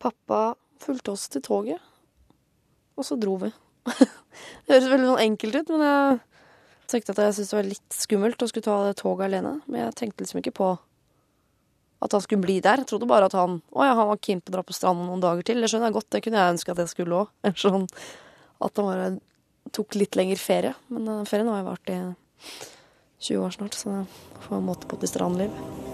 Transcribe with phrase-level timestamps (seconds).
[0.00, 1.80] Pappa fulgte oss til toget,
[2.96, 3.50] og så dro vi.
[3.90, 6.20] det høres veldig sånn enkelt ut, men jeg
[6.90, 9.58] tenkte at jeg syntes det var litt skummelt å skulle ta det toget alene.
[9.66, 10.70] Men jeg tenkte liksom ikke på
[12.00, 12.80] at han skulle bli der.
[12.80, 15.10] Jeg trodde bare at han å ja, han var keen på å dra på stranden
[15.10, 15.60] noen dager til.
[15.60, 17.54] Det skjønner jeg godt, det kunne jeg ønske at jeg skulle òg.
[17.60, 17.86] Sånn
[18.60, 19.10] at han bare
[19.76, 20.74] tok litt lengre ferie.
[20.88, 22.00] Men uh, ferien har jo vart i
[23.20, 25.89] 20 år snart, så det får en måte på til strandliv.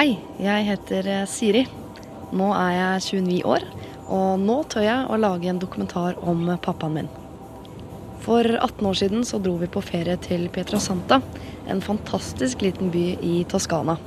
[0.00, 1.60] Hei, jeg heter eh, Siri.
[2.32, 3.66] Nå er jeg 29 år,
[4.08, 7.10] og nå tør jeg å lage en dokumentar om pappaen min.
[8.24, 11.20] For 18 år siden så dro vi på ferie til Pietrasanta,
[11.68, 13.98] en fantastisk liten by i Toskana.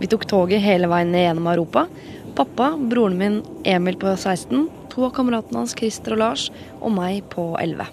[0.00, 1.84] Vi tok toget hele veien ned gjennom Europa.
[2.40, 6.48] Pappa, broren min Emil på 16, to av kameratene hans Christer og Lars,
[6.80, 7.84] og meg på 11.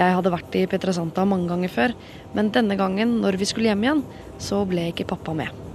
[0.00, 2.00] Jeg hadde vært i Pietrasanta mange ganger før,
[2.32, 4.06] men denne gangen, når vi skulle hjem igjen,
[4.40, 5.67] så ble ikke pappa med.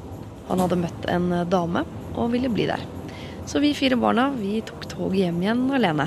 [0.54, 1.82] Han hadde møtt en dame
[2.14, 2.82] og ville bli der.
[3.50, 6.06] Så vi fire barna vi tok toget hjem igjen alene.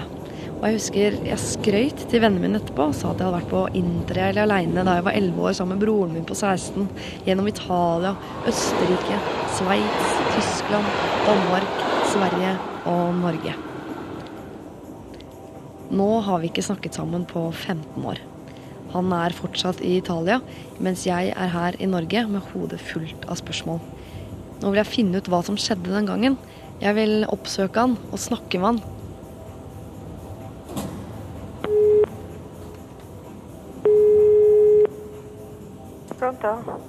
[0.57, 3.51] Og jeg husker jeg skrøyt til vennene mine etterpå og sa at jeg hadde vært
[3.51, 6.87] på interrail aleine da jeg var 11 år sammen med broren min på 16.
[7.27, 8.15] Gjennom Italia,
[8.47, 9.19] Østerrike,
[9.59, 10.95] Sveits, Tyskland,
[11.27, 11.83] Danmark,
[12.15, 12.55] Sverige
[12.95, 13.57] og Norge.
[15.91, 18.23] Nå har vi ikke snakket sammen på 15 år.
[18.95, 20.39] Han er fortsatt i Italia,
[20.79, 23.83] mens jeg er her i Norge med hodet fullt av spørsmål.
[24.63, 26.37] Nå vil jeg finne ut hva som skjedde den gangen.
[26.81, 28.83] Jeg vil oppsøke han og snakke med han.
[36.17, 36.81] Pronto.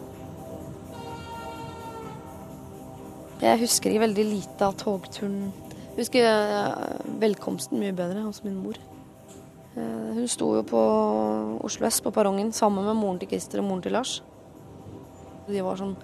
[3.37, 5.51] Jeg husker ikke veldig lite av togturen.
[5.93, 8.79] Jeg husker eh, velkomsten mye bedre hos min mor.
[9.77, 10.81] Eh, hun sto jo på
[11.67, 14.19] Oslo S på perrongen sammen med moren til Christer og moren til Lars.
[15.47, 15.95] De var sånn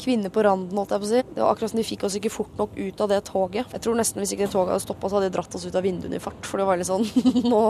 [0.00, 1.22] kvinner på randen, holdt jeg på å si.
[1.34, 3.72] Det var akkurat som de fikk oss ikke fort nok ut av det toget.
[3.74, 5.78] Jeg tror nesten hvis ikke det toget hadde stoppa, så hadde de dratt oss ut
[5.78, 6.48] av vinduene i fart.
[6.48, 7.06] For det var litt sånn
[7.52, 7.62] nå,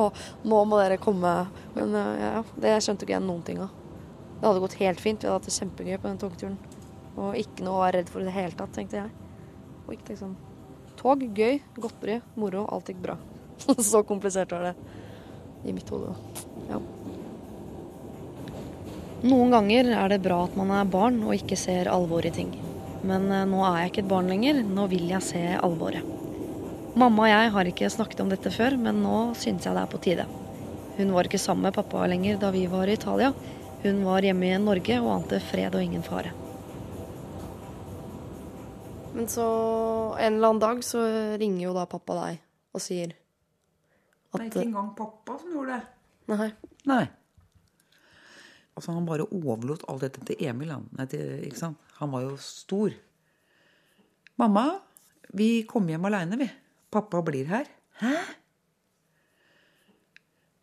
[0.46, 1.34] nå, må dere komme.
[1.76, 3.70] Men eh, ja, det skjønte ikke jeg noen ting av.
[4.36, 5.22] Det hadde gått helt fint.
[5.22, 6.58] Vi hadde hatt det kjempegøy på den togturen.
[7.16, 9.14] Og ikke noe å være redd for i det hele tatt, tenkte jeg.
[9.86, 10.36] Og ikke liksom
[10.96, 12.64] Tog, gøy, godteri, moro.
[12.72, 13.18] Alt gikk bra.
[13.90, 14.76] så komplisert var det
[15.68, 16.14] i mitt hode.
[16.70, 16.80] Ja.
[19.24, 22.50] Noen ganger er det bra at man er barn og ikke ser alvor i ting.
[23.06, 24.60] Men eh, nå er jeg ikke et barn lenger.
[24.66, 26.04] Nå vil jeg se alvoret.
[26.96, 29.92] Mamma og jeg har ikke snakket om dette før, men nå syns jeg det er
[29.92, 30.26] på tide.
[30.96, 33.32] Hun var ikke sammen med pappa lenger da vi var i Italia.
[33.82, 36.32] Hun var hjemme i Norge og ante fred og ingen fare.
[39.16, 39.44] Men så
[40.20, 41.04] en eller annen dag så
[41.40, 42.40] ringer jo da pappa deg
[42.76, 45.84] og sier at Det er ikke engang pappa som gjorde det.
[46.32, 46.50] Nei.
[46.88, 47.04] Nei.
[48.76, 50.72] Altså, han bare overlot alt dette til Emil.
[50.74, 52.92] Han, han var jo stor.
[54.36, 54.66] 'Mamma,
[55.32, 56.48] vi kommer hjem aleine, vi.
[56.92, 57.70] Pappa blir her.'
[58.00, 58.34] 'Hæ?'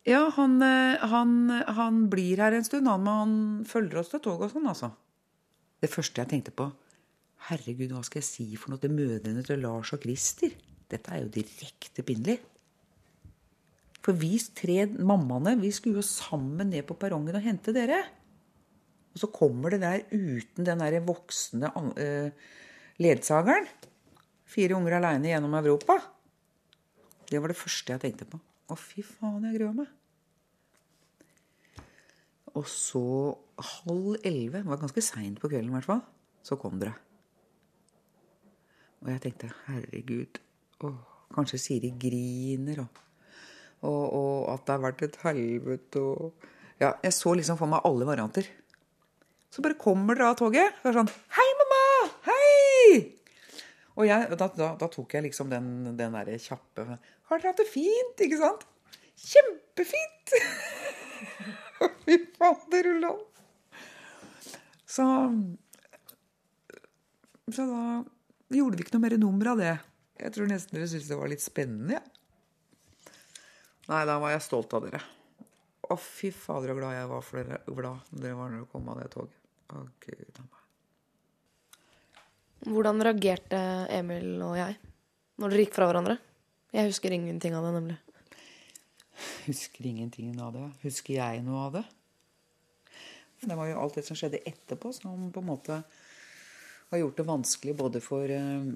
[0.06, 4.50] Ja, han, han, han blir her en stund, han, men han følger oss til toget
[4.50, 4.90] og sånn, altså.
[5.80, 6.68] Det første jeg tenkte på
[7.48, 10.52] Herregud, hva skal jeg si for noe til mødrene til Lars og Christer?
[10.88, 12.38] Dette er jo direkte pinlig.
[14.04, 18.02] For vi tre mammaene vi skulle jo sammen ned på perrongen og hente dere.
[19.14, 22.50] Og så kommer det der uten den der voksne uh,
[23.00, 23.68] ledsageren.
[24.44, 25.96] Fire unger aleine gjennom Europa.
[27.30, 28.40] Det var det første jeg tenkte på.
[28.68, 29.92] Å, fy faen, jeg gruer meg.
[32.54, 33.04] Og så
[33.58, 36.04] halv elleve, det var ganske seint på kvelden i hvert fall,
[36.46, 36.94] så kom dere.
[39.02, 40.38] Og jeg tenkte herregud,
[40.86, 40.92] å,
[41.34, 43.03] kanskje Siri griner, og,
[43.84, 46.50] og, og, at det har vært et helvete og
[46.80, 48.48] Ja, jeg så liksom for meg alle varianter.
[49.54, 50.80] Så bare kommer dere av toget.
[50.82, 51.82] Og er sånn Hei, mamma!
[52.26, 52.96] Hei!
[53.94, 57.62] Og jeg, da, da, da, tok jeg liksom den, den derre kjappe Har dere hatt
[57.62, 58.24] det fint?
[58.26, 58.66] Ikke sant?
[59.24, 60.34] Kjempefint!
[62.04, 63.22] Fy fader, Ulland.
[64.90, 65.06] Så
[67.54, 67.84] Så da
[68.54, 69.76] gjorde vi ikke noe mer nummer av det.
[70.20, 72.00] Jeg tror nesten dere syntes det var litt spennende.
[72.00, 72.13] Ja.
[73.90, 75.00] Nei, da var jeg stolt av dere.
[75.84, 77.60] Å, fy fader, så glad jeg var for dere.
[77.68, 79.40] Glad dere var når dere kom av det toget.
[79.74, 80.60] Å, gud a meg.
[82.64, 83.58] Hvordan reagerte
[83.92, 84.78] Emil og jeg
[85.42, 86.16] når dere gikk fra hverandre?
[86.74, 87.98] Jeg husker ingenting av det, nemlig.
[89.44, 90.64] Husker ingenting av det.
[90.82, 91.84] Husker jeg noe av det?
[93.44, 95.82] Det var jo alt det som skjedde etterpå, som på en måte
[96.90, 98.32] har gjort det vanskelig både for,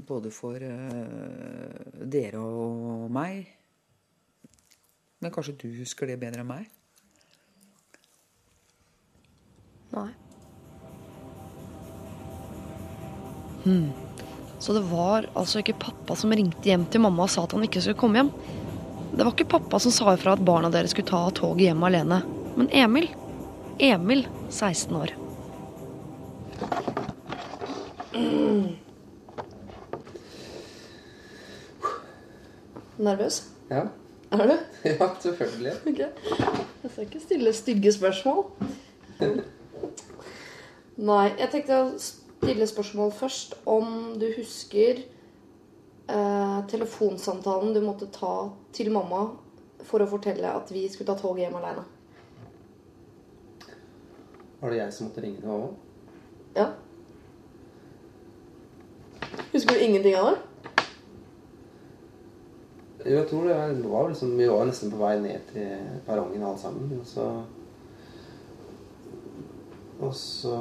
[0.08, 3.57] både for uh, dere og meg.
[5.19, 6.69] Men kanskje du husker det bedre enn meg?
[9.97, 10.11] Nei.
[14.59, 17.67] Så det var altså ikke pappa som ringte hjem til mamma og sa at han
[17.67, 18.32] ikke skulle komme hjem.
[19.12, 22.20] Det var ikke pappa som sa ifra at barna deres skulle ta toget hjem alene,
[22.56, 23.09] men Emil.
[23.79, 25.15] Emil, 16 år.
[32.99, 33.44] Nervøs?
[33.70, 33.87] Ja.
[34.30, 34.56] Er du?
[34.88, 35.72] ja, selvfølgelig.
[35.86, 35.98] Ok.
[35.98, 38.44] Jeg skal ikke stille stygge spørsmål.
[40.98, 48.50] Nei, jeg tenkte å stille spørsmål først om du husker eh, telefonsamtalen du måtte ta
[48.75, 49.25] til mamma
[49.88, 51.86] for å fortelle at vi skulle ta toget hjem alene.
[54.60, 55.72] Var det jeg som måtte ringe til mamma?
[56.58, 56.69] Ja.
[59.54, 60.47] Husker du ingenting av det?
[63.08, 66.90] Jeg tror det var liksom Vi var nesten på vei ned til perrongen alle sammen.
[67.00, 67.28] Og så
[69.99, 70.55] Og så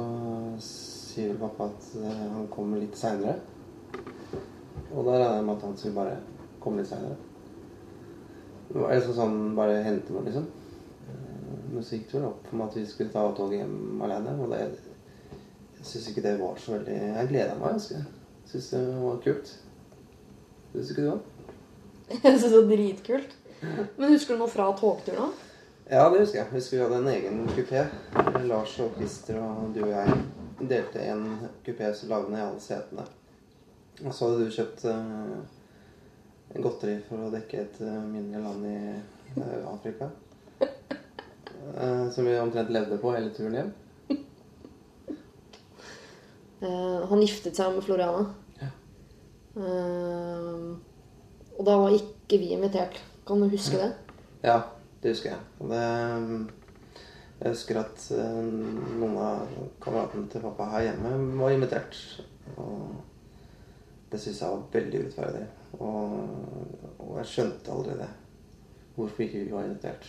[0.58, 3.36] sier vel pappa at eh, han kommer litt seinere.
[4.90, 6.16] Og da regner jeg med at han skulle bare
[6.58, 7.14] komme litt seinere.
[8.68, 10.48] Eller var liksom sånn bare hente meg, liksom.
[11.06, 14.02] Eh, Men så gikk det vel opp for meg at vi skulle ta toget hjem
[14.08, 14.34] alene.
[14.42, 14.64] Og det,
[15.78, 18.04] jeg syns ikke det var så veldig Jeg gleda meg ganske.
[18.50, 19.58] Syns det var kult.
[20.72, 21.37] Syns ikke du òg?
[22.22, 23.36] Jeg synes det var dritkult.
[23.98, 25.34] Men husker du noe fra togturen?
[25.88, 26.48] Ja, det husker jeg.
[26.52, 27.84] Husker vi hadde en egen kupé.
[28.48, 30.18] Lars og Christer og du og jeg
[30.58, 31.24] delte en
[31.66, 33.04] kupé som lagde ned alle setene.
[34.04, 35.38] Og så hadde du kjøpt uh,
[36.54, 38.78] en godteri for å dekke et uh, mindre land i
[39.40, 40.10] uh, Afrika.
[42.14, 43.72] Som vi omtrent levde på hele turen hjem.
[47.10, 48.22] Han giftet seg med Floriana.
[48.62, 48.70] Ja.
[51.58, 53.04] Eh, og da var ikke vi invitert.
[53.26, 53.92] Kan du huske det?
[54.42, 54.60] Ja,
[55.02, 55.38] det husker jeg.
[55.60, 56.48] Det,
[57.40, 58.44] jeg husker at eh,
[58.98, 59.48] noen av
[59.82, 62.22] kameratene til pappa her hjemme var invitert.
[62.56, 62.94] Og
[64.12, 65.46] det syns jeg var veldig urettferdig.
[65.78, 66.14] Og,
[66.98, 68.08] og jeg skjønte aldri det.
[68.94, 70.06] Hvorfor ikke vi var invitert.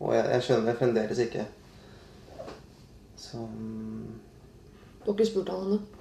[0.00, 1.46] Og jeg, jeg skjønner det fremdeles ikke.
[3.18, 4.20] Så mm,
[5.04, 5.97] Du har ikke spurt han om det?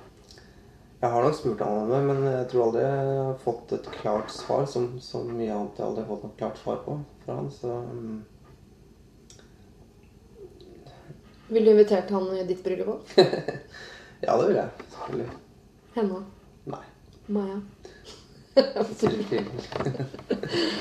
[0.99, 3.87] Jeg har nok spurt han om det, men jeg tror aldri jeg har fått et
[3.99, 4.65] klart svar.
[4.69, 6.91] Som, som mye annet jeg aldri har fått noe klart svar på
[7.25, 7.51] fra han.
[7.53, 8.25] Så um...
[11.47, 12.99] Ville du invitert han i ditt bryllup òg?
[14.25, 14.69] ja, det vil jeg.
[14.95, 15.29] Selvfølgelig.
[15.99, 16.19] Henne?
[16.73, 16.85] Nei.
[17.27, 17.59] Maja?
[18.57, 18.65] Det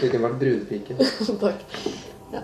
[0.08, 0.96] kunne vært brudepike.
[1.42, 1.60] Takk.
[2.32, 2.40] Ja.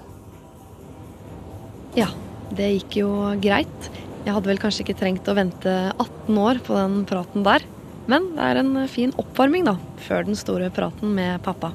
[1.96, 2.08] Ja,
[2.52, 3.08] det gikk jo
[3.40, 3.80] greit.
[4.22, 7.64] Jeg hadde vel kanskje ikke trengt å vente 18 år på den praten der.
[8.06, 9.74] Men det er en fin oppvarming, da,
[10.06, 11.72] før den store praten med pappa.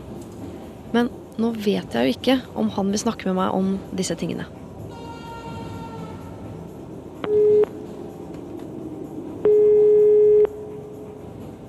[0.95, 4.47] Men nå vet jeg jo ikke om han vil snakke med meg om disse tingene.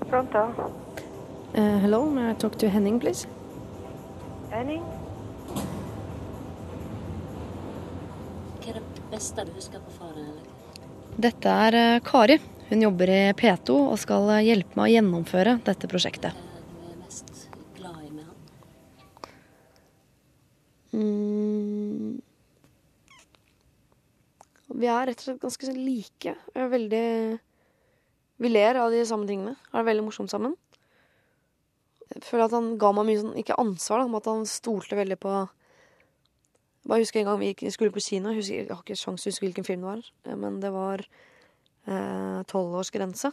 [0.07, 0.45] Pronto?
[1.59, 3.27] Uh, hello, may I talk to Henning, please?
[4.55, 4.87] Henning?
[8.63, 10.31] Hva er det beste du husker på faren?
[10.31, 10.58] Eller?
[11.19, 12.37] Dette er eh, Kari.
[12.69, 16.45] Hun jobber i P2 og skal eh, hjelpe meg å gjennomføre dette prosjektet.
[20.95, 22.21] Mm.
[24.79, 26.37] Vi er rett og slett ganske sånn like.
[26.55, 27.05] Vi er veldig
[28.39, 29.57] Vi ler av de samme tingene.
[29.73, 30.55] Har det veldig morsomt sammen.
[32.15, 34.97] Jeg føler at han ga meg mye sånn, ikke ansvar, da, men at han stolte
[34.97, 35.35] veldig på
[36.87, 38.31] bare husker en gang vi gikk, skulle på kino.
[38.33, 40.63] Jeg, husker, jeg har ikke sjans til å huske hvilken film det var, eh, men
[40.63, 41.07] det var
[42.53, 43.31] tolvårsgrense.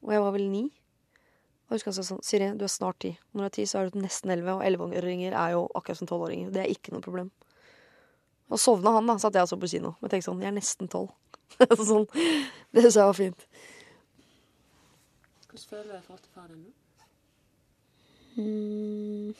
[0.00, 0.62] og jeg var vel ni.
[1.68, 3.10] Og jeg husker han sa sånn Siri, du er snart ti.
[3.30, 6.08] Når du er ti, så er du nesten elleve, og elleveåringer er jo akkurat som
[6.08, 6.48] tolvåringer.
[6.54, 7.28] Det er ikke noe problem.
[8.50, 9.92] Og sovna han, da, satt jeg og så på kino.
[10.00, 11.12] Men tenkte sånn, jeg er nesten tolv.
[11.90, 12.08] sånn,
[12.74, 13.46] det syns jeg var fint.
[15.46, 16.70] Hvordan føler du deg i forhold til faren nå?
[18.40, 19.34] Mm.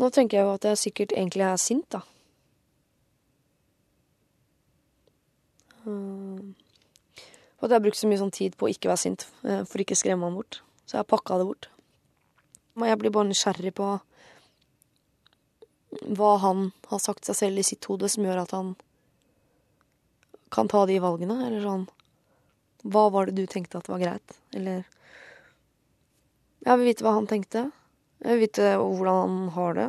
[0.00, 2.00] Nå tenker jeg jo at jeg sikkert egentlig er sint, da.
[5.84, 6.54] Mm.
[7.60, 9.64] Og at jeg har brukt så mye sånn tid på å ikke være sint, eh,
[9.68, 10.62] for ikke å skremme han bort.
[10.86, 11.68] Så jeg har pakka det bort.
[12.74, 13.88] Men jeg blir bare nysgjerrig på
[16.16, 18.76] hva han har sagt seg selv i sitt hode som gjør at han
[20.54, 21.88] kan ta de valgene, eller sånn
[22.80, 24.86] Hva var det du tenkte at var greit, eller
[26.64, 27.70] Jeg vil vite hva han tenkte.
[28.20, 29.88] Jeg vil vite hvordan han har det.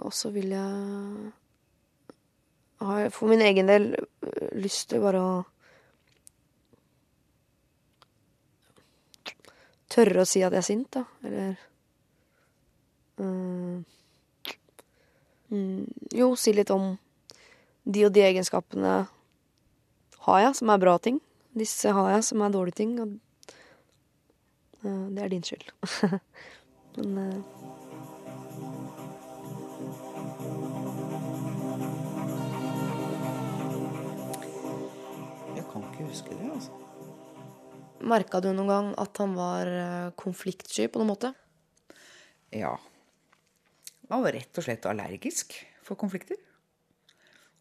[0.00, 1.32] Og så vil jeg
[2.80, 5.32] har for min egen del øh, lyst til bare å
[9.90, 11.00] Tørre å si at jeg er sint, da.
[11.26, 11.56] Eller
[13.18, 13.80] mm,
[16.14, 16.92] Jo, si litt om
[17.82, 18.92] de og de egenskapene
[20.28, 21.18] har jeg, som er bra ting.
[21.58, 22.94] Disse har jeg, som er dårlige ting.
[23.02, 23.18] Og
[24.82, 25.66] det er din skyld.
[26.96, 27.40] Men eh,
[35.56, 36.76] Jeg kan ikke huske det, altså.
[38.10, 41.32] Merka du noen gang at han var eh, konfliktsky på noen måte?
[42.56, 42.72] Ja.
[44.10, 45.54] Han var rett og slett allergisk
[45.86, 46.38] for konflikter.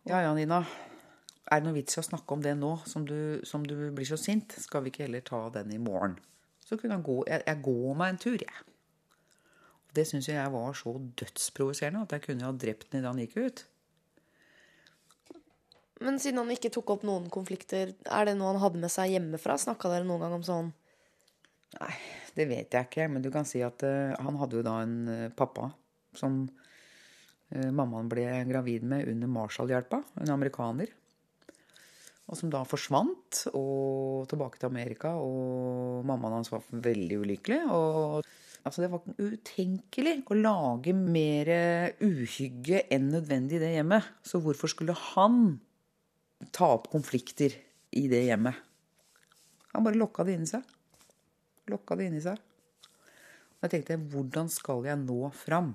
[0.07, 0.63] Ja ja, Nina.
[1.49, 4.07] Er det noe vits i å snakke om det nå som du, som du blir
[4.07, 4.55] så sint?
[4.61, 6.15] Skal vi ikke heller ta den i morgen?
[6.69, 8.65] Så kunne han gå Jeg, jeg går meg en tur, jeg.
[9.97, 13.21] Det syns jeg jeg var så dødsprovoserende at jeg kunne ha drept den idet han
[13.23, 13.63] gikk ut.
[15.99, 19.15] Men siden han ikke tok opp noen konflikter, er det noe han hadde med seg
[19.15, 19.57] hjemmefra?
[19.59, 20.69] Snakka dere noen gang om sånn
[21.69, 21.91] Nei,
[22.33, 23.09] det vet jeg ikke.
[23.13, 25.67] Men du kan si at uh, han hadde jo da en uh, pappa
[26.17, 29.99] som uh, mammaen ble gravid med under Marshall-hjelpa.
[30.23, 30.89] En amerikaner.
[32.29, 35.15] Og som da forsvant og tilbake til Amerika.
[35.17, 37.59] Og mammaen hans var veldig ulykkelig.
[37.73, 38.19] Og
[38.61, 41.53] altså, det var utenkelig å lage mer
[42.05, 44.11] uhygge enn nødvendig i det hjemmet.
[44.21, 45.57] Så hvorfor skulle han
[46.55, 47.57] ta opp konflikter
[47.97, 48.61] i det hjemmet?
[49.73, 50.65] Han bare lokka det inni seg
[51.69, 52.39] lokka det inni seg.
[53.59, 55.73] Og jeg tenkte hvordan skal jeg nå fram?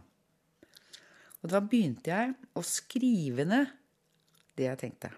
[1.44, 3.68] Og da begynte jeg å skrive ned
[4.56, 5.12] det jeg tenkte.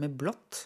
[0.00, 0.64] Med blått.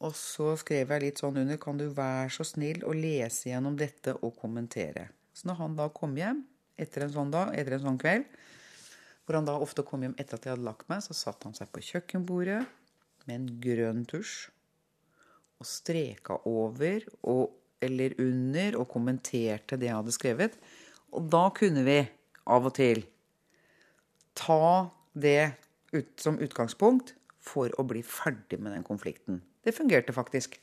[0.00, 3.76] Og så skrev jeg litt sånn under Kan du være så snill å lese gjennom
[3.78, 5.10] dette og kommentere?
[5.36, 6.42] Så når han da kom hjem
[6.80, 8.24] etter en sånn dag, etter en sånn kveld,
[9.24, 11.56] hvor han da ofte kom hjem etter at jeg hadde lagt meg, så satte han
[11.56, 12.64] seg på kjøkkenbordet
[13.28, 14.48] med en grønn tusj
[15.60, 17.52] og streka over og,
[17.84, 20.56] eller under og kommenterte det jeg hadde skrevet.
[21.12, 22.00] Og da kunne vi
[22.50, 23.04] av og til
[24.40, 25.52] ta det
[25.92, 29.40] ut, som utgangspunkt for å bli ferdig med den konflikten.
[29.64, 30.58] Det fungerte faktisk.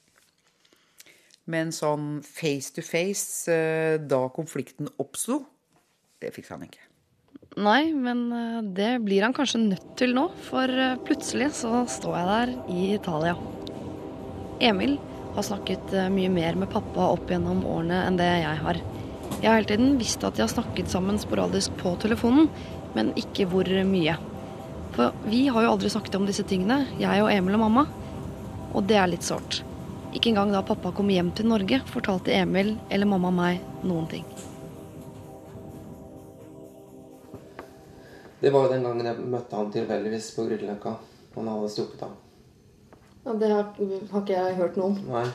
[1.48, 5.40] Men sånn face to face eh, da konflikten oppsto,
[6.20, 6.84] det fiksa han ikke.
[7.64, 12.18] Nei, men eh, det blir han kanskje nødt til nå, for eh, plutselig så står
[12.18, 13.38] jeg der i Italia.
[14.68, 14.98] Emil
[15.38, 18.82] har snakket mye mer med pappa opp gjennom årene enn det jeg har.
[19.38, 22.50] Jeg har hele tiden visst at de har snakket sammen sporadisk på telefonen,
[22.98, 24.18] men ikke hvor mye.
[24.98, 27.84] For vi har jo aldri snakket om disse tingene, jeg og Emil og mamma.
[28.74, 29.60] Og det er litt sårt.
[30.18, 34.26] Ikke engang da pappa kom hjem til Norge, fortalte Emil eller mamma meg noen ting.
[38.42, 40.98] Det var jo den gangen jeg møtte han tilfeldigvis på Grünerløkka.
[41.38, 42.18] Han hadde stukket av.
[43.24, 45.02] ja, det har, har ikke jeg hørt noe om.
[45.14, 45.26] Nei.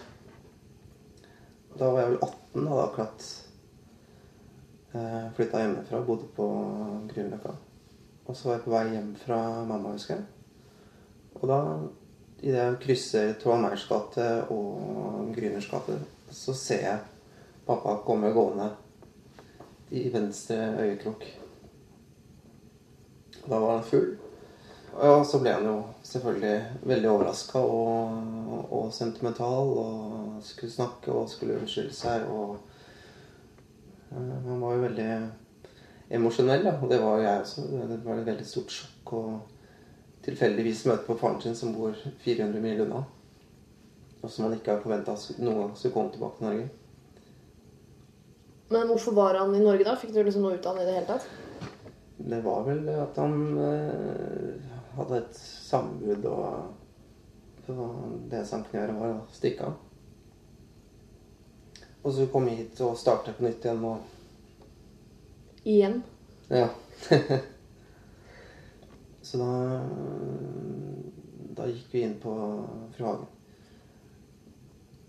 [1.78, 3.28] Da var jeg vel 18, da hadde akkurat
[4.90, 6.54] eh, flytta hjemmefra og bodde på
[7.12, 7.60] Grünerløkka.
[8.32, 10.22] Og så var jeg på vei hjem fra mamma, husker jeg.
[11.36, 11.56] Og da,
[12.40, 15.98] idet jeg krysser Meyers gate og Grüners gate,
[16.32, 17.02] så ser jeg
[17.66, 18.70] pappa komme gående
[19.92, 21.26] i venstre øyekrok.
[23.50, 24.08] Da var han full.
[24.94, 25.76] Og så ble han jo
[26.08, 32.24] selvfølgelig veldig overraska og, og sentimental og skulle snakke og skulle unnskylde seg.
[32.32, 32.56] Og
[34.08, 35.12] eh, han var jo veldig
[36.12, 36.68] emosjonell.
[36.74, 37.64] Og det var jeg også.
[37.72, 39.24] Det var et veldig stort sjokk å
[40.22, 43.02] tilfeldigvis møte på faren sin som bor 400 mil unna.
[44.22, 46.68] Og som han ikke har forventa noen gang skulle komme tilbake til Norge.
[48.72, 49.96] Men hvorfor var han i Norge da?
[50.00, 51.26] Fikk du liksom noe ut av han i det hele tatt?
[52.22, 57.76] Det var vel at han eh, hadde et sambud, og det,
[58.30, 59.80] det som han kunne gjøre, var å stikke av.
[62.02, 64.11] Og så komme hit og starte på nytt igjen og
[65.62, 66.02] Igjen.
[66.48, 66.68] Ja.
[69.22, 69.50] så da
[71.56, 72.32] Da gikk vi inn på
[72.96, 73.26] Fru Hagen.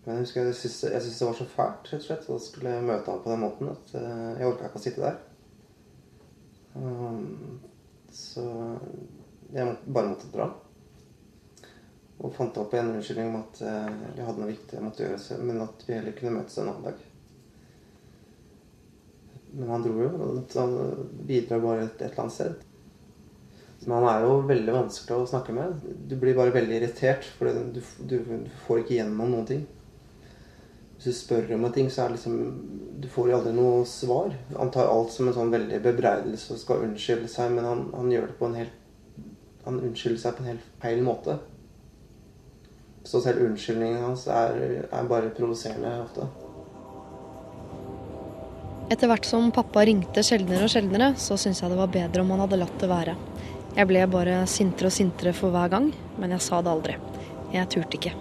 [0.03, 3.07] Men jeg husker jeg syntes, det var så fælt rett og slett, å skulle møte
[3.07, 5.21] ham på den måten at eh, jeg orka ikke å sitte der.
[6.75, 7.61] Um,
[8.11, 8.43] så
[9.53, 10.49] jeg bare måtte dra.
[12.19, 15.39] Og fant opp en unnskyldning om at eh, jeg hadde noe viktig jeg måtte gjøre,
[15.47, 17.07] men at vi heller kunne møtes en annen dag.
[19.53, 20.77] Men han dro jo, og han
[21.27, 22.69] bidrar bare et, et eller annet sted.
[23.85, 25.85] Men han er jo veldig vanskelig å snakke med.
[26.09, 27.79] Du blir bare veldig irritert, for du,
[28.09, 28.17] du,
[28.65, 29.63] får ikke gjennom noen ting.
[30.95, 32.37] Hvis du spør om en ting, så er det liksom
[33.03, 34.31] Du får aldri noe svar.
[34.55, 38.11] Han tar alt som en sånn veldig bebreidelse og skal unnskylde seg, men han, han
[38.13, 38.79] gjør det på en helt
[39.65, 41.37] Han unnskylder seg på en helt feil måte.
[43.03, 46.29] Så selv unnskyldningen hans er, er bare provoserende ofte.
[48.91, 52.33] Etter hvert som pappa ringte sjeldnere og sjeldnere, så syntes jeg det var bedre om
[52.33, 53.15] han hadde latt det være.
[53.73, 56.97] Jeg ble bare sintere og sintere for hver gang, men jeg sa det aldri.
[57.53, 58.13] Jeg turte ikke.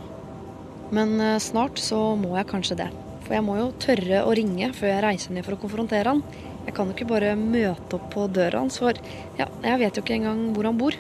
[0.93, 2.89] Men eh, snart så må jeg kanskje det.
[3.25, 6.23] For jeg må jo tørre å ringe før jeg reiser ned for å konfrontere han.
[6.67, 8.97] Jeg kan jo ikke bare møte opp på døra hans, for
[9.39, 10.97] ja, jeg vet jo ikke engang hvor han bor.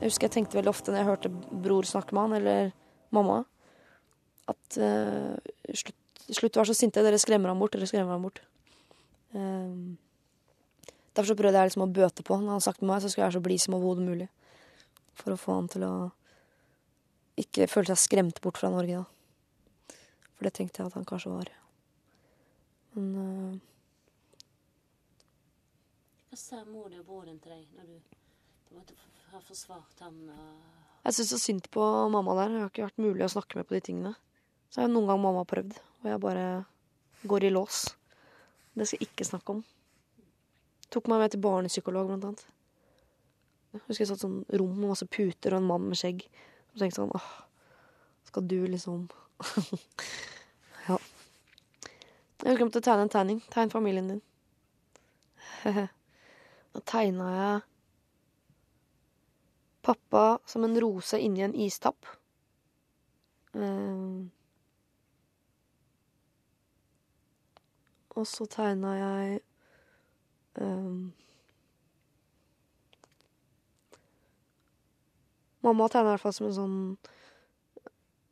[0.00, 1.32] Jeg husker jeg tenkte veldig ofte når jeg hørte
[1.64, 2.70] bror snakke med han, eller
[3.12, 3.42] mamma,
[4.48, 5.36] at uh,
[5.76, 5.98] slutt,
[6.36, 8.42] slutt var så sinte, dere skremmer han bort, dere skremmer han bort.
[9.32, 9.98] Um,
[11.14, 12.38] derfor så prøvde jeg liksom å bøte på.
[12.40, 14.28] Når han snakket med meg, så skulle jeg være så blid som overhodet mulig.
[15.20, 15.94] For å få han til å
[17.40, 19.96] ikke føle seg skremt bort fra Norge, da.
[20.36, 21.50] For det tenkte jeg at han kanskje var.
[22.94, 23.58] Men uh...
[26.30, 27.94] Hva sa mor og broren til deg når du
[28.70, 28.94] en måte
[29.32, 30.18] har forsvart ham?
[31.04, 32.52] Jeg syns så synd på mamma der.
[32.52, 34.12] Det har ikke vært mulig å snakke med på de tingene.
[34.70, 36.46] Så har noen gang mamma prøvd, og jeg bare
[37.28, 37.82] går i lås.
[38.74, 39.60] Det skal jeg ikke snakke om.
[40.90, 42.46] Tok meg med til barnepsykolog, blant annet.
[43.70, 46.24] Jeg husker jeg satt sånn rom med masse puter og en mann med skjegg.
[46.72, 47.30] Og tenkte sånn åh,
[48.26, 49.06] skal du liksom
[50.88, 50.96] Ja.
[52.40, 53.42] Jeg husker jeg måtte tegne en tegning.
[53.52, 54.22] Tegn familien din.
[56.70, 57.54] Da tegna jeg
[59.82, 62.06] pappa som en rose inni en istapp.
[63.54, 64.20] Eh,
[68.20, 69.40] og så tegna jeg
[70.60, 70.92] eh,
[75.60, 76.78] Mamma tegna i hvert fall som en sånn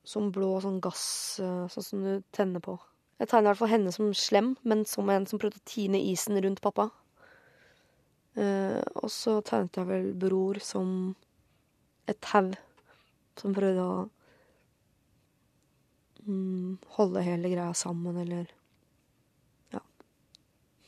[0.08, 1.04] Som blå sånn gass,
[1.44, 2.78] eh, sånn som du tenner på.
[3.18, 6.00] Jeg tegna i hvert fall henne som slem, men som en som prøvde å tine
[6.12, 6.86] isen rundt pappa.
[8.38, 11.16] Uh, og så tegnet jeg vel bror som
[12.06, 12.52] et tau
[13.38, 13.96] som prøvde å
[16.28, 18.46] mm, holde hele greia sammen, eller
[19.74, 19.82] Ja.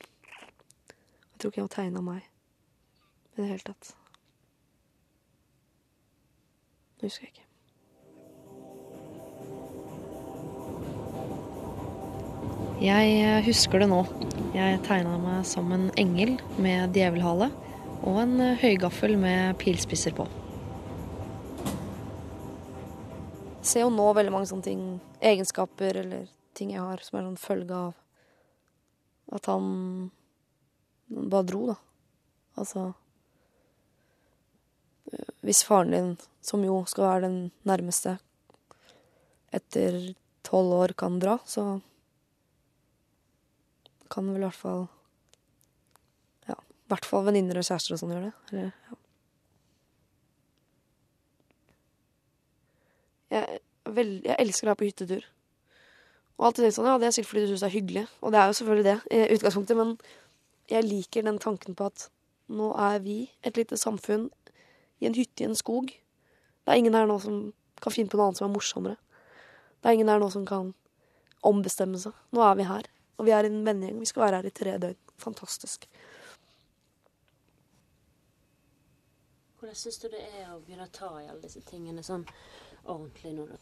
[0.01, 3.95] Jeg tror ikke jeg har tegna meg i det hele tatt.
[7.01, 7.47] Det husker jeg ikke.
[12.81, 14.03] Jeg eh, husker det nå.
[14.57, 17.51] Jeg tegna meg som en engel med djevelhale
[18.09, 20.25] og en eh, høygaffel med pilspisser på.
[23.61, 24.85] Jeg ser jo nå veldig mange sånne ting,
[25.21, 27.93] egenskaper eller ting jeg har, som er en følge av
[29.37, 29.69] at han
[31.11, 31.77] bare dro, da.
[32.61, 32.93] Altså
[35.13, 36.11] øh, Hvis faren din,
[36.43, 38.19] som jo skal være den nærmeste,
[39.53, 40.15] etter
[40.47, 41.81] tolv år kan dra, så
[44.11, 44.87] kan vel i hvert fall
[46.49, 48.35] Ja, i hvert fall venninner og kjærester og sånn gjøre det.
[48.51, 48.97] Eller, ja.
[53.31, 53.61] Jeg,
[53.95, 55.29] vel, jeg elsker å være på hyttetur.
[56.41, 58.03] Og alltid tenkt sånn, ja, det er sikkert fordi du syns det er hyggelig.
[58.25, 59.95] Og det er jo selvfølgelig det, i utgangspunktet, men
[60.71, 62.09] jeg liker den tanken på at
[62.51, 64.29] nå er vi et lite samfunn
[65.01, 65.91] i en hytte i en skog.
[65.91, 68.97] Det er ingen her nå som kan finne på noe annet som er morsommere.
[69.81, 70.73] Det er ingen her nå som kan
[71.47, 72.17] ombestemme seg.
[72.37, 72.89] Nå er vi her.
[73.19, 74.01] Og vi er en vennegjeng.
[74.01, 74.99] Vi skal være her i tre døgn.
[75.21, 75.87] Fantastisk.
[79.61, 82.25] Hvordan syns du det er å begynne å ta i alle disse tingene sånn
[82.85, 83.59] ordentlig nå, da?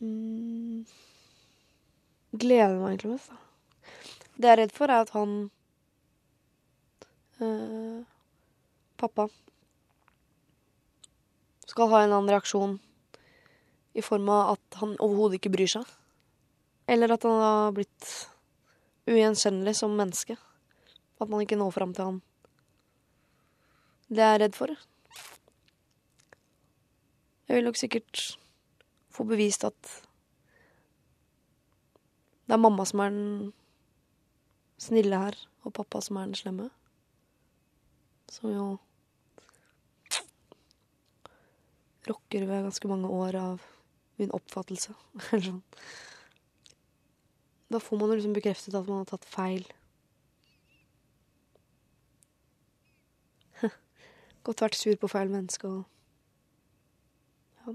[0.00, 0.86] Mm.
[2.32, 3.38] Gleder meg egentlig mest, da.
[4.32, 5.32] Det jeg er redd for, er at han
[7.44, 8.00] øh,
[8.96, 9.26] Pappa
[11.68, 12.78] skal ha en eller annen reaksjon
[13.92, 15.88] i form av at han overhodet ikke bryr seg.
[16.88, 18.08] Eller at han har blitt
[19.08, 20.36] ugjenkjennelig som menneske.
[21.20, 22.22] At man ikke når fram til han.
[24.12, 24.72] Det er jeg redd for.
[27.48, 28.24] Jeg vil nok sikkert
[29.12, 29.92] få bevist at
[32.52, 33.52] det er mamma som er den
[34.76, 36.66] snille her, og pappa som er den slemme.
[38.28, 38.66] Som jo
[42.08, 43.64] rokker ved ganske mange år av
[44.20, 44.92] min oppfattelse.
[45.46, 45.62] Sånn.
[47.72, 49.64] Da får man jo liksom bekreftet at man har tatt feil.
[54.44, 55.88] Godt vært sur på feil menneske og
[57.62, 57.72] Ja.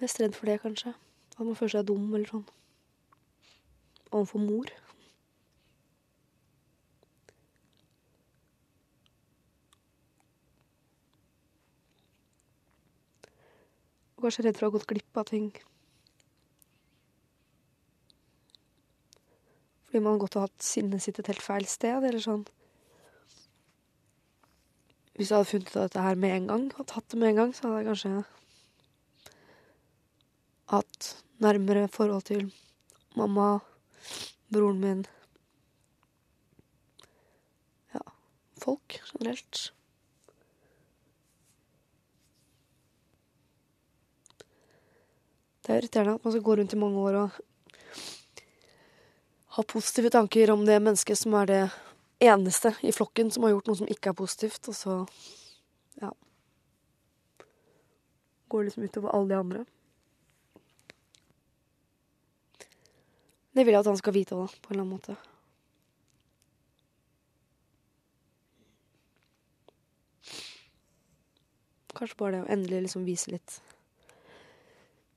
[0.00, 0.94] Mest redd for det, kanskje.
[1.36, 2.46] At man føler seg dum eller sånn.
[4.10, 4.72] Overfor mor.
[14.16, 15.52] Og kanskje redd for å ha gått glipp av ting.
[19.90, 22.44] Fordi man har gått og hatt sinnet sitt et helt feil sted, eller sånn.
[25.16, 27.34] Hvis jeg hadde funnet ut av dette her med en gang, og hatt det med
[27.34, 28.12] en gang, så hadde jeg kanskje
[30.70, 31.10] hatt
[31.42, 32.46] nærmere forhold til
[33.18, 33.58] mamma,
[34.52, 35.04] broren min
[37.94, 38.02] Ja,
[38.62, 39.72] folk generelt.
[45.60, 47.30] Det er irriterende at man skal gå rundt i mange år og
[49.56, 51.60] ha positive tanker om det mennesket som er det
[52.20, 54.96] eneste i flokken som har gjort noe som ikke er positivt, og så
[56.02, 56.14] ja
[58.50, 59.60] Går liksom utover alle de andre.
[63.50, 65.16] Det vil jeg at han skal vite òg, på en eller annen måte.
[71.96, 73.58] Kanskje bare det å endelig liksom vise litt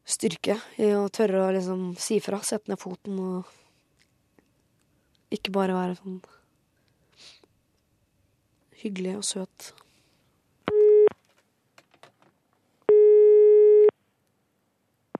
[0.04, 3.46] styrke i å tørre å liksom si fra, sette ned foten og
[5.34, 6.20] ikke bare være sånn
[8.84, 9.72] hyggelig og søt.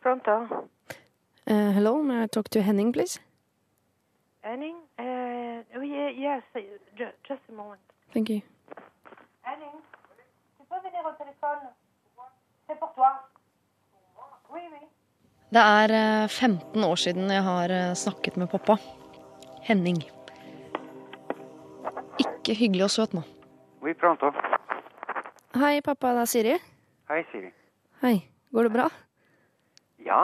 [0.04, 0.36] Pronto?
[1.54, 3.20] Uh, hello, may I talk to Henning, please?
[4.42, 4.78] Henning?
[4.98, 6.62] Uh, oh, yeah, yes, uh,
[7.28, 7.80] just a moment.
[8.12, 8.42] Thank you.
[9.44, 9.78] Henning,
[10.58, 11.70] tu peux venir au téléphone
[12.68, 13.12] C'est pour toi.
[14.52, 14.88] Oui, oui.
[15.52, 15.92] Det er
[16.24, 18.78] eh, 15 år siden jeg har eh, snakket med pappa.
[19.62, 20.02] Henning.
[22.18, 23.22] Ikke hyggelig og søt nå.
[23.84, 24.32] Vi pronto.
[25.62, 26.16] Hei, pappa.
[26.18, 26.58] Det er Siri.
[27.12, 27.54] Hei, Siri.
[28.02, 28.16] Hei.
[28.52, 28.90] Går det bra?
[30.06, 30.24] Ja,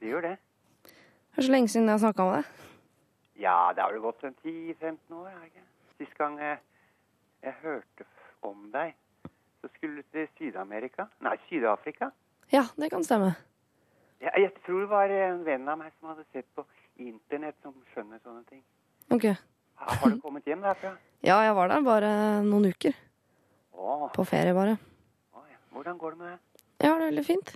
[0.00, 0.36] det gjør det.
[1.32, 2.66] Det er så lenge siden jeg har snakka med deg.
[3.42, 5.64] Ja, det har vel gått en 10-15 år, er det ikke?
[5.98, 6.58] Sist gang jeg,
[7.42, 8.04] jeg hørte
[8.46, 8.92] om deg,
[9.62, 11.06] så skulle du til Syd-Amerika.
[11.24, 12.10] Nei, Syd-Afrika.
[12.52, 13.32] Ja, det kan stemme.
[14.22, 16.66] Jeg, jeg tror det var en venn av meg som hadde sett på
[17.02, 18.60] internett som skjønner sånne ting.
[19.10, 19.24] Ok.
[19.82, 20.92] Ha- Har du kommet hjem derfra?
[21.22, 22.08] Ja, jeg var der bare
[22.42, 22.96] noen uker.
[23.78, 24.08] Åh.
[24.14, 24.72] På ferie, bare.
[25.38, 25.58] Åh, ja.
[25.70, 26.64] Hvordan går det med deg?
[26.82, 27.52] Jeg har det veldig fint.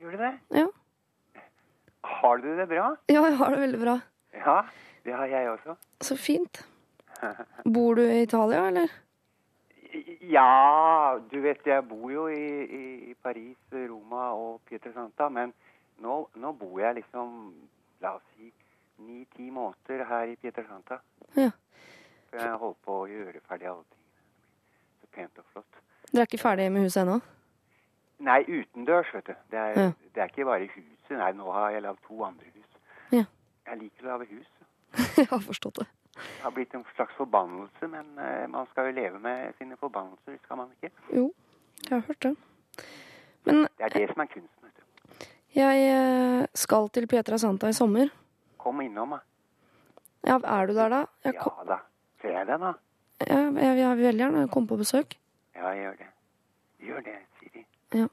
[0.00, 0.28] Gjør du det?
[0.54, 0.66] Ja.
[2.02, 2.96] Har du det bra?
[3.08, 3.98] Ja, jeg har det veldig bra.
[4.34, 4.58] Ja,
[5.04, 5.74] det har jeg også.
[6.00, 6.62] Så fint.
[7.74, 8.88] Bor du i Italia, eller?
[10.30, 15.50] Ja, du vet jeg bor jo i, i, i Paris, Roma og Pietrasanta, men
[16.04, 17.32] nå, nå bor jeg liksom,
[18.04, 18.52] la oss si,
[19.02, 21.00] ni-ti måneder her i Pietrasanta.
[21.34, 21.50] Ja.
[22.30, 24.22] For jeg holder på å gjøre ferdig alle tingene.
[25.02, 25.82] Så pent og flott.
[26.12, 27.18] Dere er ikke ferdig med huset ennå?
[28.30, 29.34] Nei, utendørs, vet du.
[29.50, 29.90] Det er, Ja.
[30.14, 30.99] det er ikke bare huset.
[31.18, 32.76] Nei, nå har jeg lagd to andre hus.
[33.12, 33.24] Ja.
[33.66, 34.50] Jeg liker å lage hus.
[35.18, 35.86] jeg har forstått det.
[36.20, 40.38] Det har blitt en slags forbannelse, men eh, man skal jo leve med sine forbannelser,
[40.44, 40.90] skal man ikke?
[41.16, 41.30] Jo,
[41.86, 42.34] jeg har hørt det.
[43.48, 45.28] Men Det er det som er kunsten, vet du.
[45.60, 48.10] jeg eh, skal til Pietra Santa i sommer.
[48.60, 49.22] Kom innom, da.
[50.26, 51.04] Ja, er du der da?
[51.24, 51.80] Jeg, Ja da.
[52.20, 52.74] Ser jeg deg, da?
[53.24, 55.16] Ja, jeg, jeg vil veldig gjerne komme på besøk.
[55.56, 56.08] Ja, gjør det.
[56.84, 57.64] Gjør det, Siri.
[57.96, 58.06] Ja.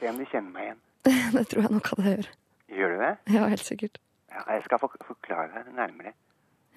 [0.00, 0.80] Se om du kjenner meg igjen.
[1.36, 2.30] det tror jeg nok at jeg gjør.
[2.78, 3.12] Gjør du det?
[3.34, 4.00] Ja, helt sikkert.
[4.32, 6.12] Ja, jeg skal forklare deg nærmere.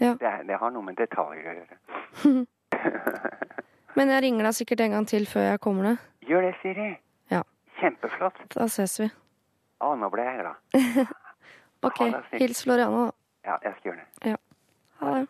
[0.02, 0.16] Ja.
[0.20, 2.46] Det, er, det har noe med detaljer å gjøre.
[3.98, 6.06] Men jeg ringer deg sikkert en gang til før jeg kommer ned.
[6.26, 6.88] Gjør det, Siri.
[7.34, 7.42] Ja.
[7.82, 8.40] Kjempeflott.
[8.56, 9.10] Da ses vi.
[9.82, 11.12] Å, nå ble jeg glad.
[11.82, 11.98] Ok,
[12.38, 13.14] hils Floriana, da.
[13.48, 14.30] Ja, jeg skal gjøre det.
[14.30, 14.36] Ja.
[15.02, 15.24] Ha det.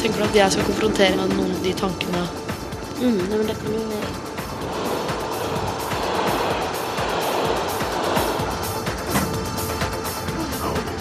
[0.00, 2.26] Tenker du at jeg skal konfrontere med noen av de tankene?
[3.00, 4.28] Mm, nei, men det kan jo være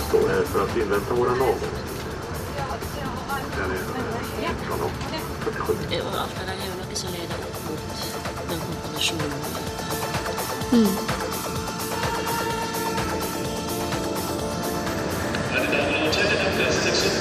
[0.10, 1.74] står här för att invänta våra naveln.
[3.58, 3.78] Den är
[4.68, 4.90] från
[5.40, 5.74] 47.
[5.92, 7.82] Jo, alt det der er jo noe som leder opp mot
[8.50, 9.32] den konfrontasjonen.
[10.72, 10.78] Det
[16.90, 17.19] jeg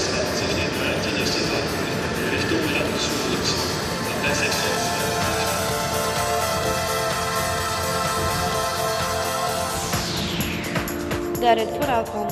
[11.58, 12.26] er redd for, er at han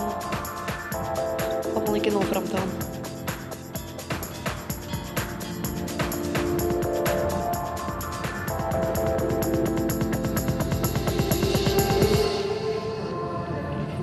[1.76, 2.68] At man ikke når fram til han.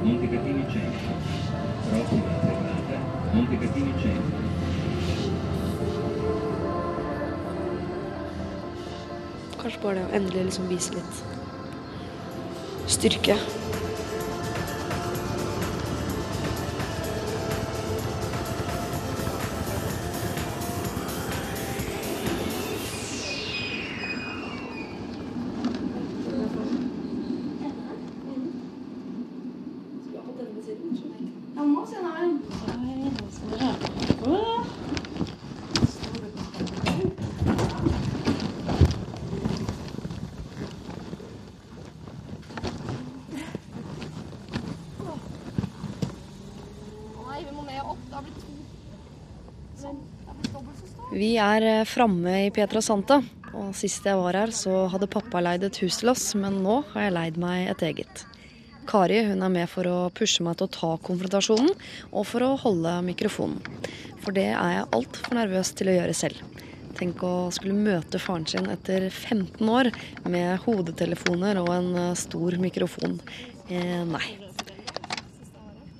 [0.03, 1.13] Montecatini Centro.
[1.89, 2.97] Prossima fermata,
[3.33, 4.41] Montecatini Centro.
[9.61, 11.15] Kanskje bare det å endelig liksom vise litt
[12.91, 13.62] styrke.
[51.63, 53.21] Er eh, framme i Pietrasanta,
[53.53, 56.81] og sist jeg var her, så hadde pappa leid et hus til oss, men nå
[56.93, 58.23] har jeg leid meg et eget.
[58.89, 61.71] Kari hun er med for å pushe meg til å ta konfrontasjonen,
[62.11, 63.61] og for å holde mikrofonen.
[64.23, 66.59] For det er jeg altfor nervøs til å gjøre selv.
[66.97, 69.89] Tenk å skulle møte faren sin etter 15 år
[70.29, 73.17] med hodetelefoner og en eh, stor mikrofon.
[73.67, 74.25] Eh, nei.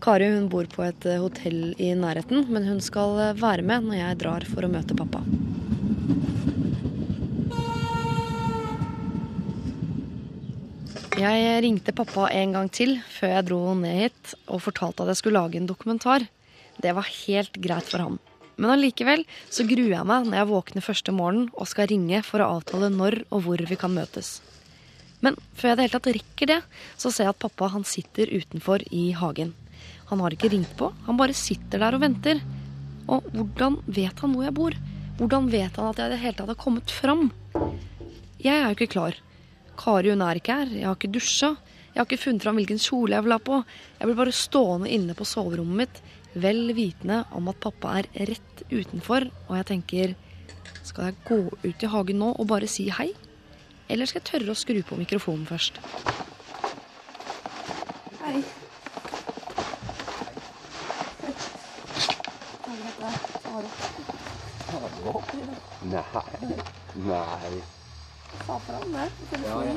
[0.04, 4.02] Kari hun bor på et eh, hotell i nærheten, men hun skal være med når
[4.02, 5.23] jeg drar for å møte pappa.
[11.23, 15.21] Jeg ringte pappa en gang til før jeg dro ned hit og fortalte at jeg
[15.21, 16.25] skulle lage en dokumentar.
[16.83, 18.17] Det var helt greit for ham.
[18.57, 22.43] Men allikevel så gruer jeg meg når jeg våkner første morgen og skal ringe for
[22.43, 24.36] å avtale når og hvor vi kan møtes.
[25.23, 26.62] Men før jeg det hele tatt rekker det,
[26.99, 29.55] så ser jeg at pappa han sitter utenfor i hagen.
[30.12, 32.43] Han har ikke ringt på, han bare sitter der og venter.
[33.07, 34.75] Og hvordan vet han hvor jeg bor?
[35.21, 37.29] Hvordan vet han at jeg i det hele tatt har kommet fram?
[38.43, 39.15] Jeg er jo ikke klar.
[39.79, 41.53] Kari hun er ikke her, jeg har ikke dusja.
[41.93, 43.59] Jeg har ikke funnet fram hvilken kjole jeg vil ha på.
[43.99, 45.99] Jeg blir bare stående inne på soverommet mitt,
[46.33, 50.15] vel vitende om at pappa er rett utenfor, og jeg tenker
[50.83, 53.12] Skal jeg gå ut i hagen nå og bare si hei?
[53.89, 55.79] Eller skal jeg tørre å skru på mikrofonen først?
[58.23, 58.41] Hei.
[65.93, 66.03] Nei.
[67.05, 67.82] Nei.
[68.45, 69.75] Sa fram det på Ja, ja.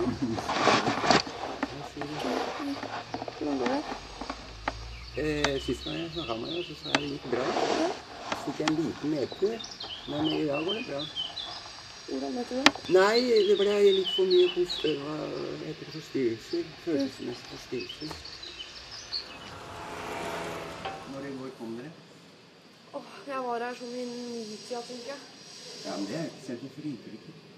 [3.38, 3.82] Hvordan går det?
[5.16, 7.46] Eh, sist gang jeg snakka med deg, så sa jeg det gikk bra.
[8.44, 9.56] Fikk jeg en liten nedtur,
[10.06, 11.00] men i dag går det bra.
[12.08, 12.66] Hvordan vet du det?
[12.88, 14.48] Nei, det ble litt for mye
[15.94, 16.64] forstyrrelser.
[16.84, 18.10] Følelsesmessige forstyrrelser.
[21.14, 21.92] Når i går kom dere?
[22.94, 25.20] Åh, jeg var her sånn i nitida, tenker jeg.
[25.86, 27.55] Ja, men det er ikke sent for inntrykket.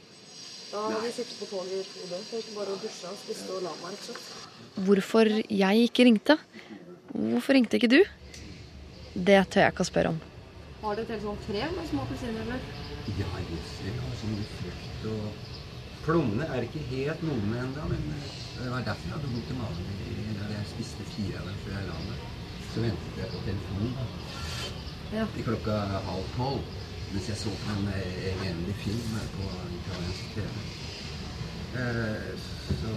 [0.73, 3.11] Da hadde vi sittet på toget i to døgn, så jeg gikk bare og dusja
[3.13, 4.85] og spiste og la meg, rett og slett.
[4.89, 6.37] Hvorfor jeg ikke ringte?
[7.15, 8.01] Hvorfor ringte ikke du?
[9.17, 10.19] Det tør jeg ikke å spørre om.
[10.83, 12.61] Har dere et helt sånn tre med små appelsiner, eller?
[13.19, 13.61] Ja, det.
[13.89, 15.47] Ja, så mye frukt og
[16.09, 18.29] Plommene er ikke helt modne ennå, men eh,
[18.63, 19.89] det var derfor jeg hadde vondt i magen
[20.39, 22.23] da jeg spiste fire av dem før jeg la meg.
[22.71, 23.93] Så ventet jeg på telefonen
[25.09, 25.25] Ja.
[25.35, 25.77] til klokka
[26.07, 26.78] halv tolv
[27.13, 29.45] mens jeg så på en elendig film på
[29.79, 30.55] italiensk TV.
[31.81, 32.29] Eh,
[32.81, 32.93] så,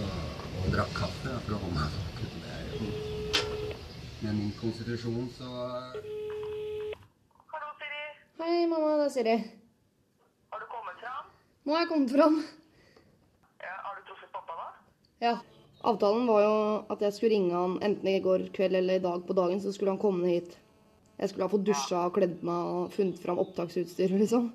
[0.60, 2.30] og drakk kaffe for å holde meg våken.
[2.42, 2.86] Det er jo
[4.22, 5.48] Med min konstitusjon så
[7.52, 8.02] Hallo, Siri.
[8.42, 8.92] Hei, mamma.
[9.00, 9.36] Det er Siri.
[10.52, 11.24] Har du kommet fram?
[11.64, 12.36] Nå har jeg kommet fram.
[13.64, 14.68] Ja, har du truffet pappa da?
[15.24, 15.34] Ja.
[15.82, 16.56] Avtalen var jo
[16.94, 19.72] at jeg skulle ringe han enten i går kveld eller i dag på dagen, så
[19.74, 20.58] skulle han komme hit.
[21.22, 24.48] Jeg skulle ha fått dusja og kledd meg og funnet fram opptaksutstyr, liksom.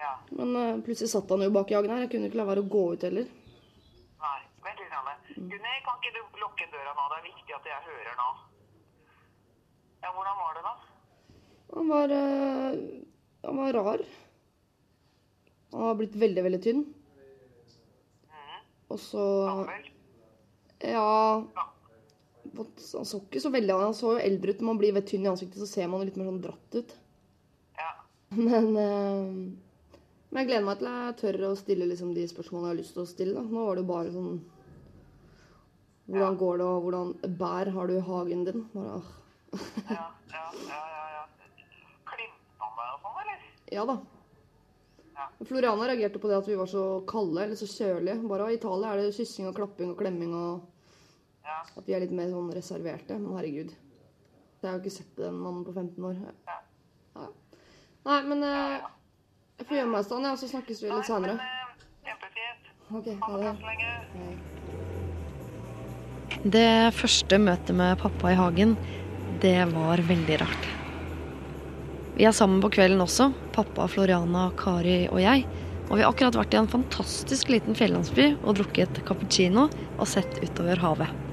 [0.00, 0.14] Ja.
[0.32, 2.06] Men uh, plutselig satt han jo bak jagen her.
[2.06, 3.26] Jeg kunne ikke la være å gå ut heller.
[4.24, 4.94] Nei, vent litt.
[4.96, 5.12] Anne.
[5.34, 7.04] Gunni, kan ikke du lukke døra nå?
[7.10, 8.30] Det er viktig at jeg hører nå.
[10.06, 10.74] Ja, hvordan var det da?
[11.74, 12.80] Han var uh,
[13.44, 14.08] Han var rar.
[15.74, 16.84] Han var blitt veldig, veldig tynn.
[18.88, 19.28] Og så
[20.80, 21.08] Ja
[22.58, 24.60] Han så ikke så veldig Han så jo eldre ut.
[24.60, 26.78] Når man blir veldig tynn i ansiktet, så ser man jo litt mer sånn dratt
[26.78, 26.96] ut.
[28.34, 29.28] Men eh,
[30.30, 32.96] Men jeg gleder meg til jeg tør å stille liksom de spørsmålene jeg har lyst
[32.96, 33.34] til å stille.
[33.36, 33.44] Da.
[33.46, 34.32] Nå var det jo bare sånn
[36.04, 38.64] Hvordan går det, og hvordan bær har du i hagen din?
[38.74, 39.12] Bare, ah.
[39.88, 41.04] Ja, ja, ja, ja.
[41.14, 41.22] ja.
[42.10, 42.26] Deg
[42.58, 43.46] og sånn, eller?
[43.72, 43.96] Ja da.
[45.44, 48.20] Floriana reagerte på det at vi var så kalde eller så kjølige.
[48.28, 50.73] Bare I Italia er det kyssing og klapping og klemming og
[51.44, 53.18] at vi er litt mer sånn reserverte.
[53.20, 53.74] Men herregud.
[54.64, 56.16] Jeg har jo ikke sett den mannen på 15 år.
[56.24, 57.26] Ja.
[58.04, 58.84] Nei, men eh,
[59.60, 61.34] jeg får gjøre meg i stand, ja, så snakkes vi litt senere.
[62.04, 62.70] Kjempefint.
[62.96, 63.52] Ok, ha det.
[66.44, 68.74] Det første møtet med pappa i hagen,
[69.44, 70.70] det var veldig rart.
[72.14, 75.46] Vi er sammen på kvelden også, pappa, Floriana, Kari og jeg.
[75.90, 80.40] Og vi har akkurat vært i en fantastisk liten fjellandsby og drukket cappuccino og sett
[80.44, 81.23] utover havet.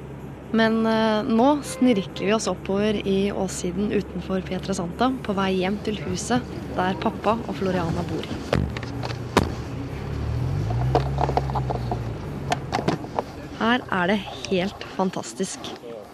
[0.51, 5.99] Men eh, nå snirkler vi oss oppover i åssiden utenfor Pietrasanta på vei hjem til
[6.03, 6.43] huset
[6.75, 8.27] der pappa og Floriana bor.
[13.61, 15.71] Her er det helt fantastisk.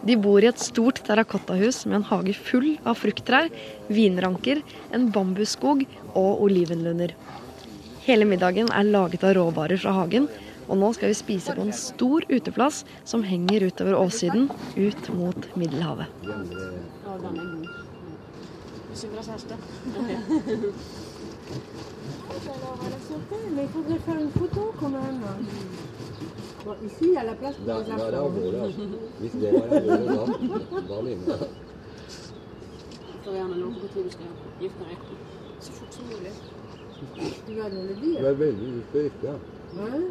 [0.07, 3.49] De bor i et stort terrakottahus med en hage full av frukttrær,
[3.89, 4.61] vinranker,
[4.93, 5.81] en bambusskog
[6.13, 7.15] og olivenlunder.
[8.05, 10.29] Hele middagen er laget av råvarer fra hagen,
[10.67, 15.49] og nå skal vi spise på en stor uteplass som henger utover åssiden, ut mot
[15.55, 16.07] Middelhavet.
[16.27, 16.37] Ja,
[17.23, 17.67] den god.
[18.93, 19.55] Sylvas hester.
[23.55, 25.21] Mais il faudrait faire une photo quand même.
[26.65, 27.63] Bon, ici, il la place du
[34.11, 34.25] skal
[34.59, 34.97] gifte deg.
[35.59, 36.33] Så fort som mulig.
[37.47, 38.29] Dire.
[38.29, 39.56] er veldig lyst til å gifte, ja.
[39.77, 40.01] Det.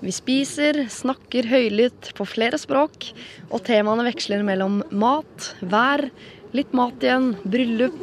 [0.00, 3.10] Vi spiser, snakker høylytt på flere språk,
[3.50, 6.06] og temaene veksler mellom mat, vær,
[6.56, 7.98] litt mat igjen, bryllup.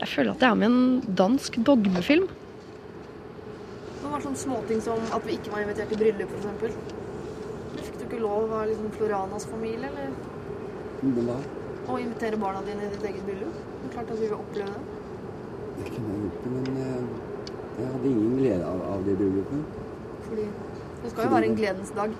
[0.00, 2.26] Jeg føler at jeg er med i en dansk dogmefilm.
[4.00, 6.80] Det var sånne småting som at vi ikke var invitert til bryllup, f.eks.
[7.84, 10.08] Fikk du ikke lov av liksom Floranas familie, eller
[11.90, 13.60] å invitere barna dine i ditt eget bryllup?
[13.76, 14.89] Det er klart at vi vil oppleve det.
[15.80, 17.02] Jeg kunne jeg gjort det, men eh,
[17.80, 19.62] jeg hadde ingen glede av, av det bryllupet.
[20.28, 20.46] Fordi
[21.02, 22.16] det skal jo være en gledens dag.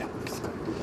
[0.00, 0.74] Ja, det skal det.